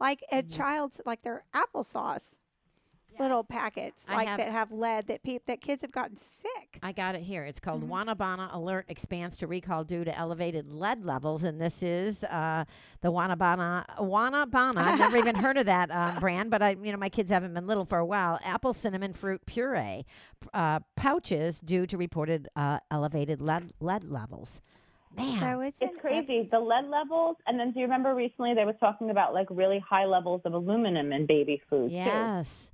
[0.00, 0.56] like a Mm-hmm.
[0.56, 2.38] child's like their applesauce
[3.20, 6.78] little packets I like have- that have lead that peop that kids have gotten sick.
[6.82, 7.44] I got it here.
[7.44, 7.92] It's called Mm-hmm.
[8.10, 12.64] Wanabana Alert expands to recall due to elevated lead levels, and this is uh,
[13.00, 14.76] the Wanabana Wanabana.
[14.78, 17.54] I've never even heard of that um, brand, but I, you know, my kids haven't
[17.54, 18.38] been little for a while.
[18.42, 20.04] Apple cinnamon fruit puree
[20.54, 24.60] uh, pouches due to reported uh, elevated lead lead levels.
[25.16, 26.48] Man, So it's, It's in ev- crazy.
[26.50, 29.78] The lead levels, and then do you remember recently they were talking about like really
[29.80, 31.96] high levels of aluminum in baby food too.
[31.96, 32.70] yes,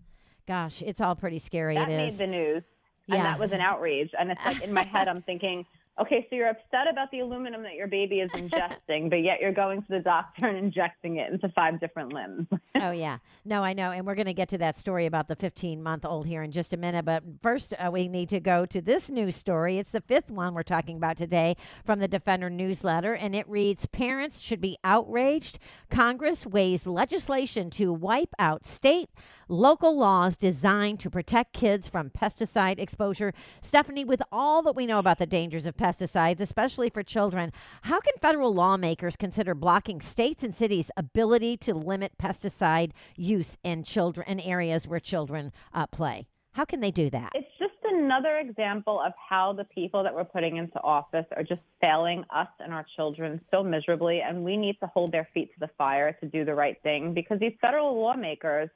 [0.47, 1.75] gosh, it's all pretty scary.
[1.75, 2.19] That it made is.
[2.19, 2.63] the news,
[3.07, 3.17] Yeah.
[3.17, 4.11] and that was an outrage.
[4.19, 5.67] And it's like in my head, I'm thinking,
[6.01, 9.53] okay, so you're upset about the aluminum that your baby is ingesting, but yet you're
[9.53, 12.47] going to the doctor and injecting it into five different limbs.
[12.81, 13.19] oh yeah.
[13.45, 16.05] No i know and we're going to get to that story about the 15 month
[16.05, 19.09] old here in just a minute but first uh, we need to go to this
[19.09, 19.79] news story.
[19.79, 23.87] It's the fifth one we're talking about today from the defender newsletter and it reads
[23.87, 25.59] parents should be outraged.
[25.91, 29.11] Congress weighs legislation to wipe out state
[29.49, 33.33] local laws designed to protect kids from pesticide exposure.
[33.61, 38.01] Stephanie with all that we know about the dangers of pesticides especially for children how
[38.01, 44.27] can federal lawmakers consider blocking states and cities ability to limit pesticide use in children
[44.29, 49.01] in areas where children uh, play how can they do that it's just another example
[49.05, 52.85] of how the people that we're putting into office are just failing us and our
[52.97, 54.21] children so miserably.
[54.21, 57.15] And we need to hold their feet to the fire to do the right thing
[57.15, 58.69] because these federal lawmakers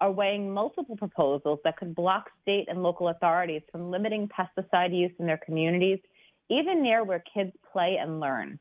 [0.00, 5.12] are weighing multiple proposals that could block state and local authorities from limiting pesticide use
[5.18, 5.98] in their communities,
[6.48, 8.58] even near where kids play and learn.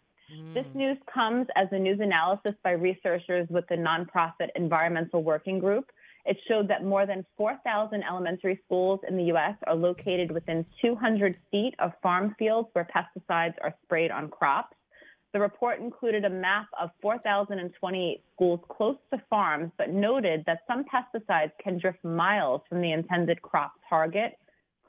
[0.53, 0.75] This mm.
[0.75, 5.91] news comes as a news analysis by researchers with the nonprofit Environmental Working Group.
[6.25, 9.55] It showed that more than 4,000 elementary schools in the U.S.
[9.67, 14.75] are located within 200 feet of farm fields where pesticides are sprayed on crops.
[15.33, 20.85] The report included a map of 4,028 schools close to farms, but noted that some
[20.85, 24.39] pesticides can drift miles from the intended crop target,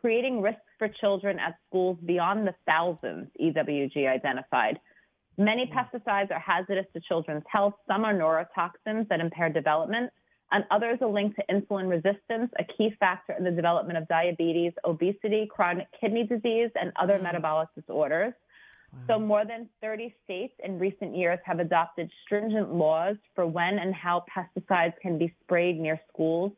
[0.00, 4.78] creating risks for children at schools beyond the thousands EWG identified.
[5.38, 5.72] Many mm.
[5.72, 7.74] pesticides are hazardous to children's health.
[7.86, 10.10] Some are neurotoxins that impair development,
[10.52, 14.72] and others are linked to insulin resistance, a key factor in the development of diabetes,
[14.84, 17.22] obesity, chronic kidney disease, and other mm.
[17.22, 18.32] metabolic disorders.
[19.06, 23.94] So, more than 30 states in recent years have adopted stringent laws for when and
[23.94, 26.52] how pesticides can be sprayed near schools.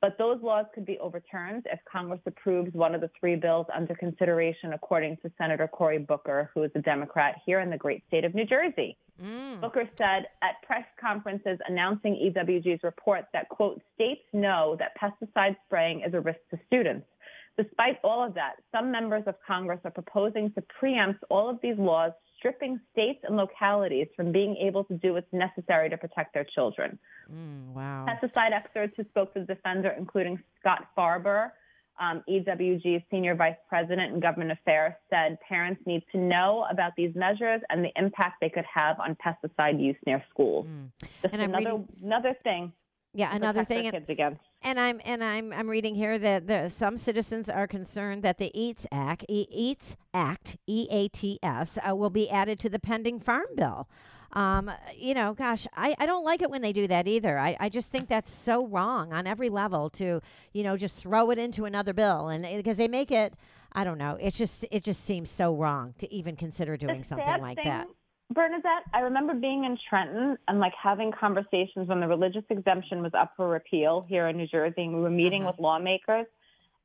[0.00, 3.94] But those laws could be overturned if Congress approves one of the three bills under
[3.94, 8.24] consideration, according to Senator Cory Booker, who is a Democrat here in the great state
[8.24, 8.96] of New Jersey.
[9.22, 9.60] Mm.
[9.60, 16.02] Booker said at press conferences announcing EWG's report that, quote, states know that pesticide spraying
[16.06, 17.06] is a risk to students.
[17.58, 21.76] Despite all of that, some members of Congress are proposing to preempt all of these
[21.76, 26.44] laws, stripping states and localities from being able to do what's necessary to protect their
[26.44, 26.98] children.
[27.32, 31.52] Mm, wow Pesticide experts who spoke to the defender, including Scott Faber,
[32.00, 37.14] um, EWG's senior vice president in government affairs, said parents need to know about these
[37.14, 40.66] measures and the impact they could have on pesticide use near schools.
[41.22, 42.72] Just And another reading- another thing.
[43.12, 44.40] Yeah another thing and- against.
[44.62, 48.50] And I'm and I'm I'm reading here that the, some citizens are concerned that the
[48.54, 52.78] EATS Act, e- EATS Act, E A T S, uh, will be added to the
[52.78, 53.88] pending farm bill.
[54.32, 57.38] Um, you know, gosh, I, I don't like it when they do that either.
[57.38, 60.20] I, I just think that's so wrong on every level to,
[60.52, 63.34] you know, just throw it into another bill and because they make it,
[63.72, 67.06] I don't know, it's just it just seems so wrong to even consider doing the
[67.08, 67.88] something like thing, that.
[68.32, 73.12] Bernadette, I remember being in Trenton and like having conversations when the religious exemption was
[73.14, 75.52] up for repeal here in New Jersey, and we were meeting Uh-huh.
[75.52, 76.26] with lawmakers.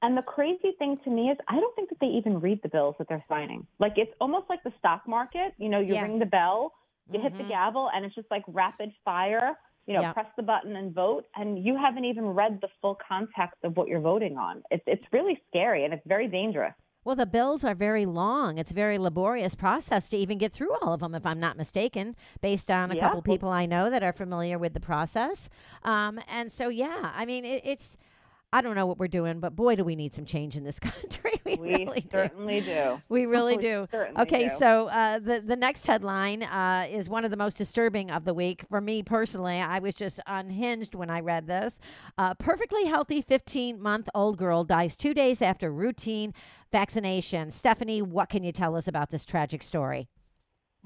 [0.02, 2.70] And the crazy thing to me is, I don't think that they even read the
[2.70, 3.66] bills that they're signing.
[3.80, 5.54] Like it's almost like the stock market.
[5.58, 6.02] You know, you Yeah.
[6.04, 6.74] ring the bell,
[7.12, 7.50] you hit the Mhm.
[7.50, 9.58] gavel, and it's just like rapid fire.
[9.88, 10.14] You know, Yeah.
[10.14, 13.88] press the button and vote, and you haven't even read the full context of what
[13.88, 14.64] you're voting on.
[14.72, 16.74] It's it's really scary and it's very dangerous.
[17.06, 18.58] Well, the bills are very long.
[18.58, 21.56] It's a very laborious process to even get through all of them, if I'm not
[21.56, 23.02] mistaken, based on a Yeah.
[23.02, 25.48] couple people I know that are familiar with the process.
[25.84, 27.96] Um, and so, yeah, I mean, it, it's.
[28.56, 30.80] I don't know what we're doing, but boy, do we need some change in this
[30.92, 31.42] country.
[31.44, 32.08] We, We really do.
[32.10, 33.02] certainly do.
[33.10, 33.88] We really We do.
[34.18, 34.56] Okay, do.
[34.58, 38.34] so uh, the the next headline uh, is one of the most disturbing of the
[38.34, 39.60] week for me personally.
[39.60, 41.80] I was just unhinged when I read this.
[42.18, 46.34] Uh, perfectly healthy 15 month old girl dies two days after routine
[46.72, 47.52] vaccination.
[47.52, 50.08] Stephanie, what can you tell us about this tragic story?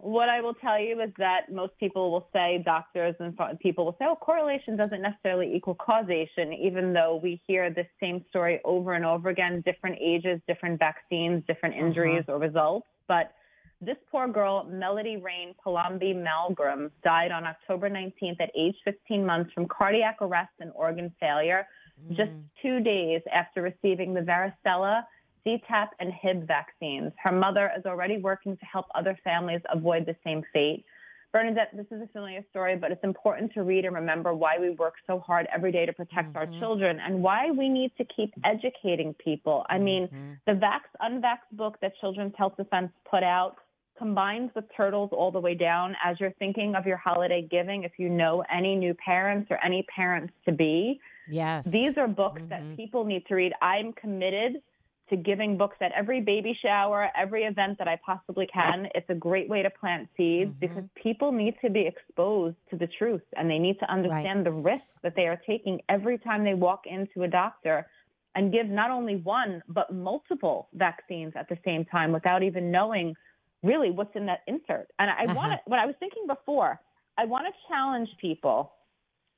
[0.02, 3.95] What I will tell you is that most people will say, doctors and people will
[4.00, 8.93] say, oh, correlation doesn't necessarily equal causation, even though we hear this same story over
[8.93, 11.88] and over again, different ages, different vaccines, different mm-hmm.
[11.88, 12.88] injuries or results.
[13.08, 13.34] But
[13.82, 19.54] this poor girl, Melody Rain Palambi Malgram, died on October 19th at age 15 months
[19.54, 21.66] from cardiac arrest and organ failure,
[22.06, 22.16] mm.
[22.16, 22.32] just
[22.62, 25.04] two days after receiving the varicella
[25.46, 27.12] DTaP and Hib vaccines.
[27.24, 30.86] Her mother is already working to help other families avoid the same fate.
[31.32, 34.72] Bernadette, this is a familiar story, but it's important to read and remember why we
[34.72, 38.34] work so hard every day to protect our children and why we need to keep
[38.44, 39.64] educating people.
[39.70, 40.10] I mean,
[40.48, 43.58] the Vax Unvax book that Children's Health Defense put out
[43.96, 47.84] combines with Turtles all the way down as you're thinking of your holiday giving.
[47.84, 51.64] If you know any new parents or any parents to be, Yes.
[51.66, 52.50] these are books Mhm.
[52.50, 53.54] that people need to read.
[53.62, 54.64] I'm committed
[55.10, 58.88] to giving books at every baby shower, every event that I possibly can.
[58.95, 60.60] It's a great way to plant seeds Mm-hmm.
[60.60, 64.51] because people need to be exposed to the truth and they need to understand the
[64.51, 67.88] risk that they are taking every time they walk into a doctor
[68.36, 73.16] and give not only one but multiple vaccines at the same time without even knowing
[73.64, 74.88] really what's in that insert.
[74.99, 75.36] And I Uh-huh.
[75.36, 76.80] want to what I was thinking before,
[77.18, 78.74] I want to challenge people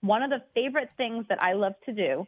[0.01, 2.27] one of the favorite things that I love to do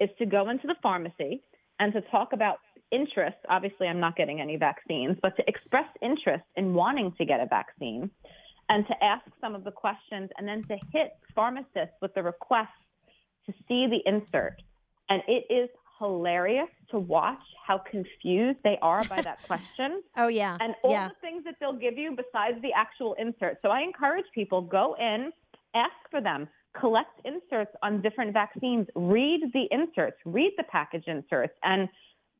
[0.00, 1.42] is to go into the pharmacy
[1.80, 2.58] and to talk about
[2.94, 3.36] interest.
[3.48, 7.46] Obviously, I'm not getting any vaccines, but to express interest in wanting to get a
[7.46, 8.10] vaccine
[8.68, 12.70] and to ask some of the questions and then to hit pharmacists with the request
[13.46, 14.62] to see the insert.
[15.08, 15.68] And it is
[15.98, 20.56] hilarious to watch how confused they are by that question oh, yeah.
[20.60, 21.08] and all yeah.
[21.08, 23.58] the things that they'll give you besides the actual insert.
[23.62, 25.30] So I encourage people go in,
[25.74, 31.54] ask for them, collect inserts on different vaccines, read the inserts, read the package inserts,
[31.62, 31.88] and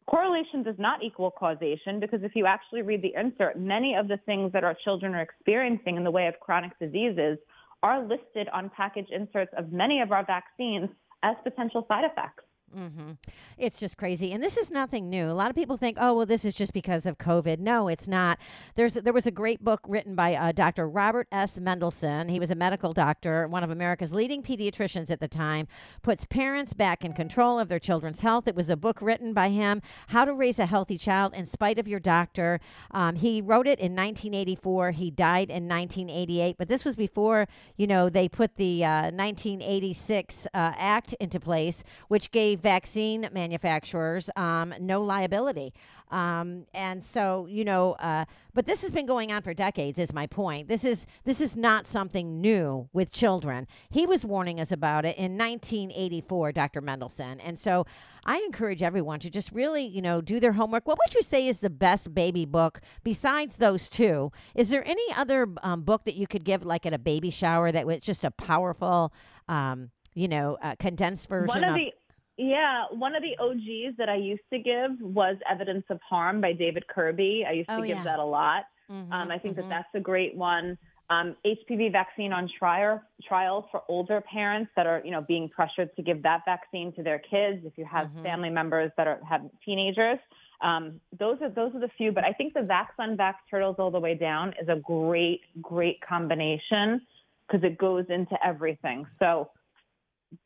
[0.06, 4.18] correlation does not equal causation because if you actually read the insert, many of the
[4.26, 7.38] things that our children are experiencing in the way of chronic diseases
[7.82, 10.88] are listed on package inserts of many of our vaccines
[11.22, 12.44] as potential side effects.
[12.74, 13.12] Hmm
[13.56, 15.30] It's just crazy, and this is nothing new.
[15.30, 18.08] A lot of people think, "Oh, well, this is just because of COVID." No, it's
[18.08, 18.38] not.
[18.74, 20.88] There's there was a great book written by uh, Dr.
[20.88, 21.58] Robert S.
[21.58, 22.28] Mendelsohn.
[22.28, 25.68] He was a medical doctor, one of America's leading pediatricians at the time.
[26.02, 28.48] Puts parents back in control of their children's health.
[28.48, 31.78] It was a book written by him, "How to Raise a Healthy Child in Spite
[31.78, 32.60] of Your Doctor."
[32.90, 34.90] Um, he wrote it in 1984.
[34.92, 37.46] He died in 1988, but this was before
[37.76, 44.28] you know they put the uh, 1986 uh, Act into place, which gave vaccine manufacturers
[44.34, 45.72] um, no liability.
[46.10, 49.98] Um, and so, you know, uh, but this has been going on for decades.
[49.98, 50.68] Is my point.
[50.68, 53.66] This is this is not something new with children.
[53.90, 56.80] He was warning us about it in 1984, Dr.
[56.80, 57.40] Mendelsohn.
[57.40, 57.84] And so,
[58.24, 60.86] I encourage everyone to just really, you know, do their homework.
[60.86, 64.32] What would you say is the best baby book besides those two?
[64.54, 67.70] Is there any other um, book that you could give, like at a baby shower,
[67.72, 69.12] that was just a powerful,
[69.48, 71.92] um, you know, uh, condensed version One of of the
[72.36, 76.52] yeah, one of the OGs that I used to give was Evidence of Harm by
[76.52, 77.44] David Kirby.
[77.48, 78.04] I used to Oh, give yeah.
[78.04, 78.64] that a lot.
[78.90, 79.56] Mhm, Um, I think mhm.
[79.62, 80.76] that that's a great one.
[81.10, 85.94] Um, HPV vaccine on trial, trials for older parents that are, you know, being pressured
[85.96, 87.64] to give that vaccine to their kids.
[87.64, 88.22] If you have Mhm.
[88.22, 90.18] family members that are have teenagers,
[90.62, 92.10] um, those are those are the few.
[92.10, 96.00] But I think the Vax Unvax Turtles All the Way Down is a great, great
[96.00, 97.06] combination
[97.46, 99.06] because it goes into everything.
[99.18, 99.50] So,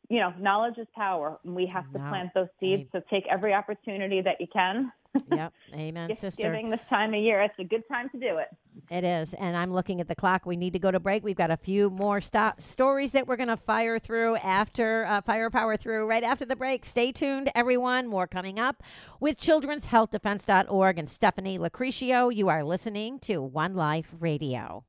[0.09, 2.89] you know, knowledge is power, and we have to plant those seeds.
[2.91, 4.91] So take every opportunity that you can.
[5.31, 5.53] yep.
[5.73, 6.43] Amen, sister.
[6.43, 8.47] giving this time of year, it's a good time to do it.
[8.91, 9.33] It is.
[9.33, 10.45] And I'm looking at the clock.
[10.45, 11.23] We need to go to break.
[11.23, 15.21] We've got a few more stop stories that we're going to fire through after, uh,
[15.21, 16.85] firepower through right after the break.
[16.85, 18.07] Stay tuned, everyone.
[18.07, 18.83] More coming up
[19.19, 22.33] with children'shealthdefense.org and Stephanie Locricchio.
[22.33, 24.85] You are listening to One Life Radio.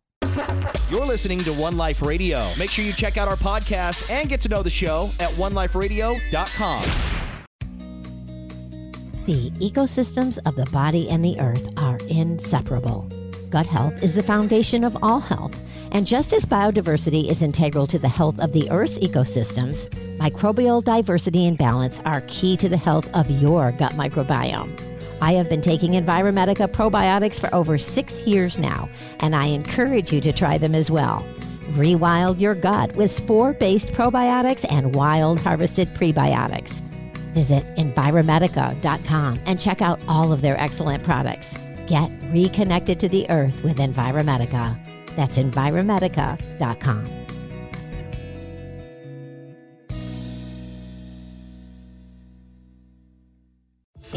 [0.90, 2.50] You're listening to One Life Radio.
[2.58, 6.82] Make sure you check out our podcast and get to know the show at oneliferadio.com.
[9.26, 13.08] The ecosystems of the body and the earth are inseparable.
[13.50, 15.58] Gut health is the foundation of all health.
[15.92, 19.88] And just as biodiversity is integral to the health of the Earth's ecosystems,
[20.18, 24.89] microbial diversity and balance are key to the health of your gut microbiome.
[25.20, 28.88] I have been taking Enviromedica probiotics for over six years now,
[29.20, 31.26] and I encourage you to try them as well.
[31.72, 36.80] Rewild your gut with spore based probiotics and wild harvested prebiotics.
[37.34, 41.54] Visit Enviromedica.com and check out all of their excellent products.
[41.86, 44.76] Get reconnected to the earth with Enviromedica.
[45.16, 47.19] That's Enviromedica.com.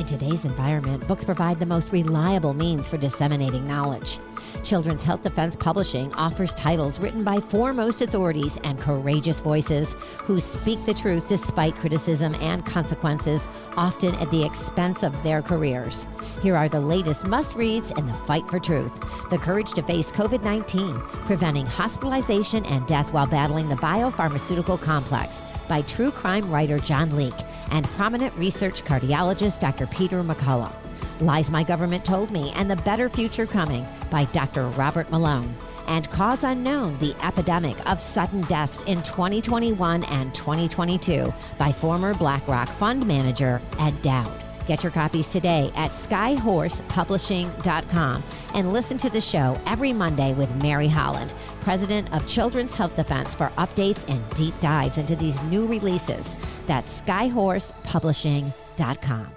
[0.03, 4.19] In today's environment, books provide the most reliable means for disseminating knowledge.
[4.65, 10.85] Children's Health Defense Publishing offers titles written by foremost authorities and courageous voices who speak
[10.85, 13.47] the truth despite criticism and consequences,
[13.77, 16.05] often at the expense of their careers.
[16.41, 18.99] Here are the latest must reads in the fight for truth
[19.29, 25.39] The Courage to Face COVID 19, Preventing Hospitalization and Death While Battling the Biopharmaceutical Complex
[25.67, 27.33] by true crime writer John Leake
[27.71, 29.87] and prominent research cardiologist Dr.
[29.87, 30.73] Peter McCullough.
[31.19, 34.67] Lies My Government Told Me and the Better Future Coming by Dr.
[34.69, 35.55] Robert Malone.
[35.87, 42.69] And Cause Unknown The Epidemic of Sudden Deaths in 2021 and 2022 by former BlackRock
[42.69, 44.31] fund manager Ed Dowd.
[44.65, 48.23] Get your copies today at skyhorsepublishing.com
[48.53, 53.33] and listen to the show every Monday with Mary Holland, president of Children's Health Defense,
[53.35, 56.35] for updates and deep dives into these new releases.
[56.65, 59.27] That's skyhorsepublishing.com.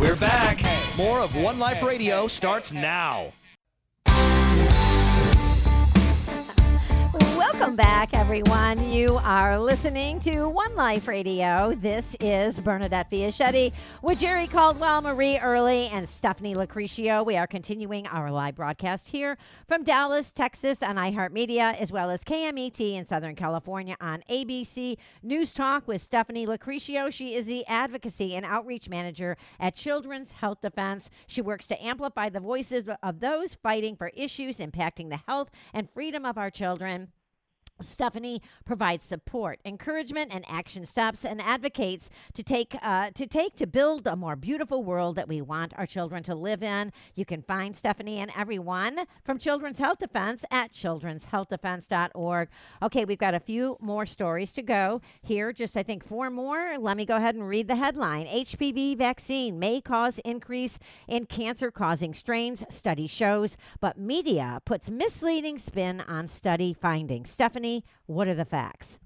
[0.00, 0.62] We're back.
[0.96, 3.32] More of One Life Radio starts now.
[7.40, 8.92] Welcome back, everyone.
[8.92, 11.74] You are listening to One Life Radio.
[11.74, 13.72] This is Bernadette Fiaschetti
[14.02, 17.24] with Jerry Caldwell, Marie Early, and Stephanie Locricchio.
[17.24, 22.24] We are continuing our live broadcast here from Dallas, Texas on iHeartMedia, as well as
[22.24, 27.10] KMET in Southern California on ABC News Talk with Stephanie Locricchio.
[27.10, 31.08] She is the Advocacy and Outreach Manager at Children's Health Defense.
[31.26, 35.88] She works to amplify the voices of those fighting for issues impacting the health and
[35.90, 37.08] freedom of our children.
[37.82, 43.66] Stephanie provides support, encouragement, and action steps, and advocates to take uh, to take to
[43.66, 46.92] build a more beautiful world that we want our children to live in.
[47.14, 52.48] You can find Stephanie and everyone from Children's Health Defense at children'shealthdefense.org.
[52.82, 55.52] Okay, we've got a few more stories to go here.
[55.52, 56.76] Just I think four more.
[56.78, 60.78] Let me go ahead and read the headline: HPV vaccine may cause increase
[61.08, 62.64] in cancer-causing strains.
[62.68, 67.30] Study shows, but media puts misleading spin on study findings.
[67.30, 67.69] Stephanie
[68.06, 68.98] what are the facts?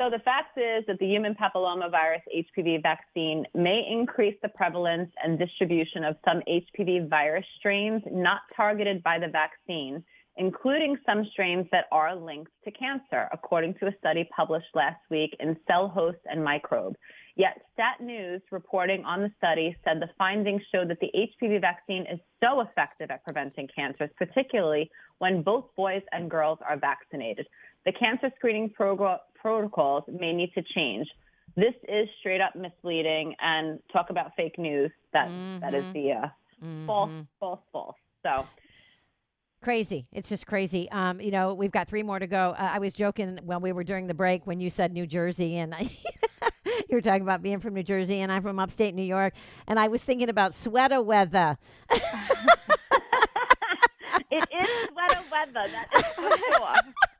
[0.00, 5.38] So the fact is that the human papillomavirus HPV vaccine may increase the prevalence and
[5.38, 10.02] distribution of some HPV virus strains not targeted by the vaccine,
[10.36, 15.36] including some strains that are linked to cancer, according to a study published last week
[15.40, 16.96] in Cell Host and Microbe.
[17.36, 22.02] Yet Stat News reporting on the study said the findings showed that the HPV vaccine
[22.02, 27.46] is so effective at preventing cancers, particularly when both boys and girls are vaccinated.
[27.86, 31.08] The cancer screening protocols may need to change.
[31.56, 34.90] This is straight up misleading and talk about fake news.
[35.12, 35.60] That, mm-hmm.
[35.60, 35.92] that is mm-hmm.
[35.92, 36.28] the uh,
[36.64, 36.86] mm-hmm.
[36.86, 37.10] false,
[37.40, 37.96] false, false.
[38.22, 38.46] So
[39.62, 40.08] Crazy.
[40.12, 40.90] It's just crazy.
[40.90, 42.56] Um, you know, we've got three more to go.
[42.58, 45.56] Uh, I was joking when we were during the break when you said New Jersey,
[45.56, 45.82] and I,
[46.66, 49.34] you were talking about being from New Jersey, and I'm from upstate New York,
[49.68, 51.56] and I was thinking about sweater weather.
[51.90, 52.02] it
[54.32, 55.52] is sweater weather.
[55.70, 56.74] That is for sure.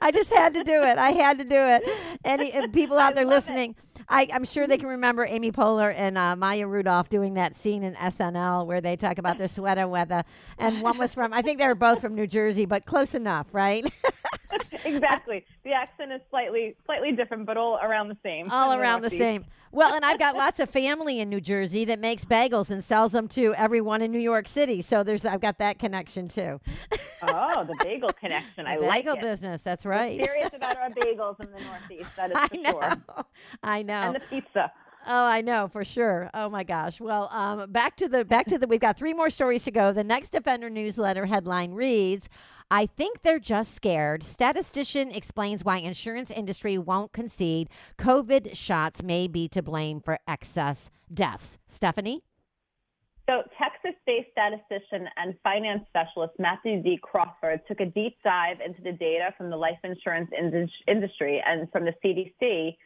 [0.00, 0.98] I just had to do it.
[0.98, 1.82] I had to do it.
[2.24, 4.04] Any people out there listening, it.
[4.08, 7.82] I, am sure they can remember Amy Poehler and uh, Maya Rudolph doing that scene
[7.82, 10.24] in SNL where they talk about their sweater weather.
[10.58, 13.46] And one was from, I think they were both from New Jersey, but close enough,
[13.52, 13.84] right?
[14.84, 15.44] exactly.
[15.64, 18.50] The accent is slightly slightly different, but all around the same.
[18.50, 19.44] All around the, the same.
[19.72, 23.12] Well, and I've got lots of family in New Jersey that makes bagels and sells
[23.12, 24.80] them to everyone in New York City.
[24.80, 26.60] So there's I've got that connection too.
[27.22, 28.66] oh, the bagel connection.
[28.66, 29.20] I bagel like it.
[29.20, 29.62] business.
[29.62, 30.18] That's right.
[30.18, 32.16] We're serious about our bagels in the Northeast.
[32.16, 32.70] That is I know.
[32.70, 33.24] sure.
[33.62, 33.94] I know.
[33.94, 34.72] And the pizza.
[35.08, 36.30] Oh, I know for sure.
[36.34, 37.00] Oh my gosh.
[37.00, 38.66] Well, um, back to the back to the.
[38.66, 39.92] We've got three more stories to go.
[39.92, 42.28] The next Defender newsletter headline reads:
[42.72, 49.28] "I think they're just scared." Statistician explains why insurance industry won't concede COVID shots may
[49.28, 51.58] be to blame for excess deaths.
[51.68, 52.24] Stephanie.
[53.28, 56.98] So, Texas based statistician and finance specialist Matthew D.
[57.00, 61.70] Crawford took a deep dive into the data from the life insurance indus- industry and
[61.70, 62.76] from the CDC,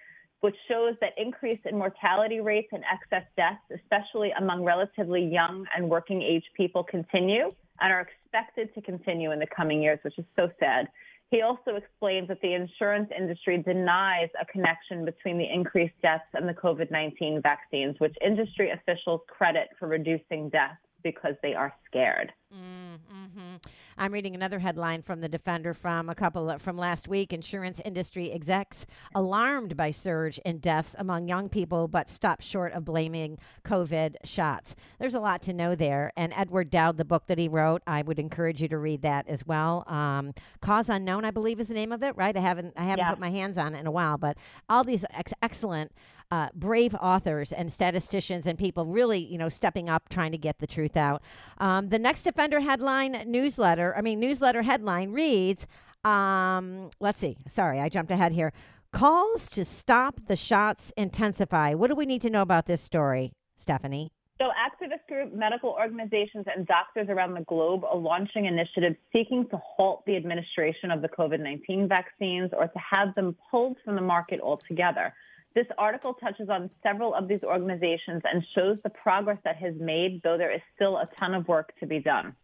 [0.41, 5.89] which shows that increase in mortality rates and excess deaths, especially among relatively young and
[5.89, 10.25] working age people, continue and are expected to continue in the coming years, which is
[10.37, 10.89] so sad.
[11.31, 16.49] He also explains that the insurance industry denies a connection between the increased deaths and
[16.49, 22.33] the COVID 19 vaccines, which industry officials credit for reducing deaths because they are scared.
[22.53, 23.57] Mm-hmm.
[23.97, 27.33] I'm reading another headline from the Defender from a couple of, from last week.
[27.33, 32.85] Insurance industry execs alarmed by surge in deaths among young people, but stop short of
[32.85, 34.75] blaming COVID shots.
[34.99, 36.13] There's a lot to know there.
[36.17, 39.29] And Edward Dowd, the book that he wrote, I would encourage you to read that
[39.29, 39.85] as well.
[39.87, 42.17] Um, Cause Unknown, I believe, is the name of it.
[42.17, 42.37] Right?
[42.37, 43.11] I haven't I haven't Yeah.
[43.11, 44.37] put my hands on it in a while, but
[44.69, 45.93] all these ex- excellent
[46.31, 50.59] uh, brave authors and statisticians and people really, you know, stepping up, trying to get
[50.59, 51.23] the truth out.
[51.59, 55.67] Um, the next Defender headline newsletter, I mean, newsletter headline reads,
[56.05, 58.53] um, let's see, sorry, I jumped ahead here.
[58.93, 61.75] Calls to stop the shots intensify.
[61.75, 64.11] What do we need to know about this story, Stephanie?
[64.41, 69.59] So, activist group, medical organizations, and doctors around the globe are launching initiatives seeking to
[69.59, 74.01] halt the administration of the COVID 19 vaccines or to have them pulled from the
[74.01, 75.13] market altogether.
[75.55, 80.23] This article touches on several of these organizations and shows the progress that has made,
[80.23, 82.37] though there is still a ton of work to be done.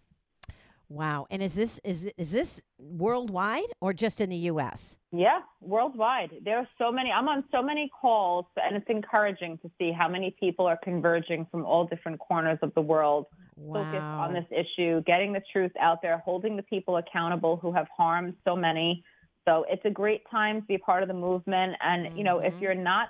[0.89, 1.27] Wow.
[1.31, 4.97] And is this is is this worldwide or just in the U.S.?
[5.13, 6.31] Yeah, worldwide.
[6.45, 7.11] There are so many.
[7.11, 11.47] I'm on so many calls, and it's encouraging to see how many people are converging
[11.51, 13.27] from all different corners of the world,
[13.57, 17.87] focused on this issue, getting the truth out there, holding the people accountable who have
[17.97, 19.05] harmed so many.
[19.47, 21.77] So it's a great time to be part of the movement.
[21.81, 22.63] And, you know, if mm-hmm.
[22.63, 23.09] you're not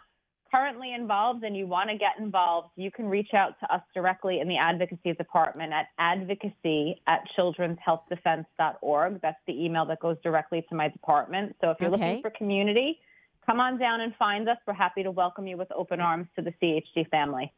[0.53, 4.41] currently involved and you want to get involved, you can reach out to us directly
[4.41, 9.20] in the advocacy department at advocacy at children'shealthdefense.org.
[9.22, 11.57] That's the email that goes directly to my department.
[11.61, 12.07] So if you're Okay.
[12.07, 13.01] looking for community,
[13.45, 14.59] come on down and find us.
[14.66, 17.53] We're happy to welcome you with open arms to the CHD family.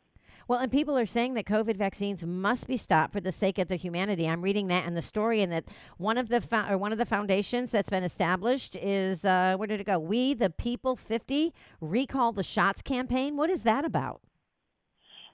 [0.48, 3.68] Well, and people are saying that COVID vaccines must be stopped for the sake of
[3.68, 4.26] the humanity.
[4.26, 5.66] I'm reading that in the story, and that
[5.98, 9.66] one of the fo- or one of the foundations that's been established is uh, where
[9.66, 9.98] did it go?
[9.98, 13.36] We the People 50 Recall the Shots campaign.
[13.36, 14.22] What is that about?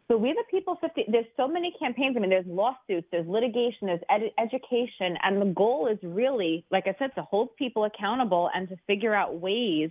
[0.09, 2.17] So we the people 50, there's so many campaigns.
[2.17, 5.17] I mean, there's lawsuits, there's litigation, there's ed- education.
[5.23, 9.15] And the goal is really, like I said, to hold people accountable and to figure
[9.15, 9.91] out ways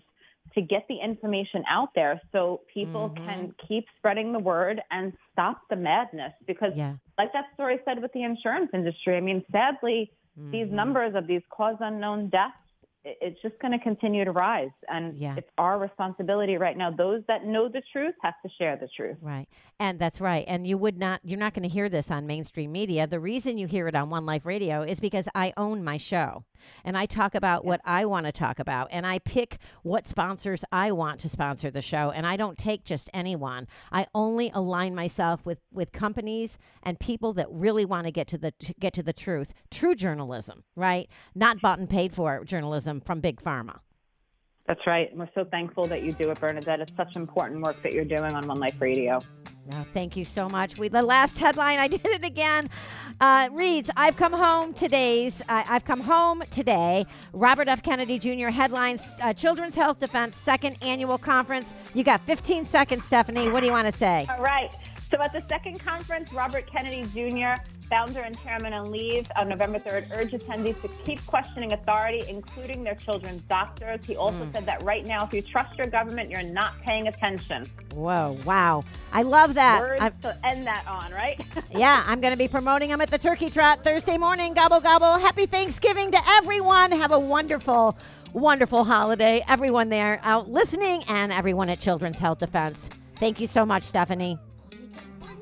[0.56, 3.68] to get the information out there so people can mm-hmm.
[3.68, 6.34] keep spreading the word and stop the madness.
[6.45, 6.95] Because Yeah.
[7.18, 10.76] like that story said with the insurance industry, I mean, sadly, these mm-hmm.
[10.76, 12.56] numbers of these cause unknown deaths,
[13.06, 14.72] it's just going to continue to rise.
[14.88, 15.36] And Yeah.
[15.38, 16.91] it's our responsibility right now.
[16.91, 19.18] Those that know the truth have to share the truth.
[19.22, 19.47] Right.
[19.80, 20.45] And that's right.
[20.47, 23.08] And you would not you're not going to hear this on mainstream media.
[23.08, 26.45] The reason you hear it on One Life Radio is because I own my show.
[26.84, 30.64] And I talk about what I want to talk about and I pick what sponsors
[30.72, 33.68] I want to sponsor the show and I don't take just anyone.
[33.91, 38.38] I only align myself with with companies and people that really want to get to
[38.38, 39.53] the to get to the truth.
[39.72, 41.09] True journalism, right?
[41.36, 43.80] Not bought and paid for journalism from big pharma.
[44.68, 45.09] That's right.
[45.09, 46.80] And we're so thankful that you do it, Bernadette.
[46.80, 49.20] It's such important work that you're doing on One Life Radio.
[49.70, 50.78] No, thank you so much.
[50.78, 52.70] We the last headline I did it again.
[53.22, 55.41] Uh, reads: I've come home today's.
[55.47, 57.05] Uh, I've come home today.
[57.32, 57.82] Robert F.
[57.82, 58.49] Kennedy Jr.
[58.49, 61.74] headlines: uh, Children's Health Defense second annual conference.
[61.93, 63.49] You got 15 seconds, Stephanie.
[63.49, 64.28] What do you want to say?
[64.30, 64.74] All right.
[65.14, 69.78] So at the second conference, Robert Kennedy Jr., founder and chairman on leave on November
[69.78, 74.03] 3rd, urged attendees to keep questioning authority, including their children's doctors.
[74.03, 74.51] He also hmm.
[74.51, 77.68] said that right now, if you trust your government, you're not paying attention.
[77.93, 78.36] Whoa!
[78.43, 78.86] Wow!
[79.11, 79.82] I love that.
[79.82, 81.39] Words I'm- to end that on, right?
[81.72, 84.55] yeah, I'm going to be promoting them at the Turkey Trot Thursday morning.
[84.55, 85.20] Gobble gobble.
[85.20, 86.91] Happy Thanksgiving to everyone.
[86.91, 87.95] Have a wonderful,
[88.34, 89.45] wonderful holiday.
[89.47, 92.89] Everyone there out listening and everyone at Children's Health Defense.
[93.20, 94.39] Thank you so much, Stephanie.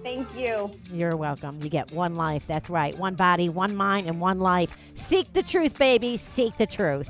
[0.03, 0.71] Thank you.
[0.91, 1.59] You're welcome.
[1.61, 2.47] You get one life.
[2.47, 2.97] That's right.
[2.97, 4.77] One body, one mind, and one life.
[4.95, 6.17] Seek the truth, baby.
[6.17, 7.09] Seek the truth.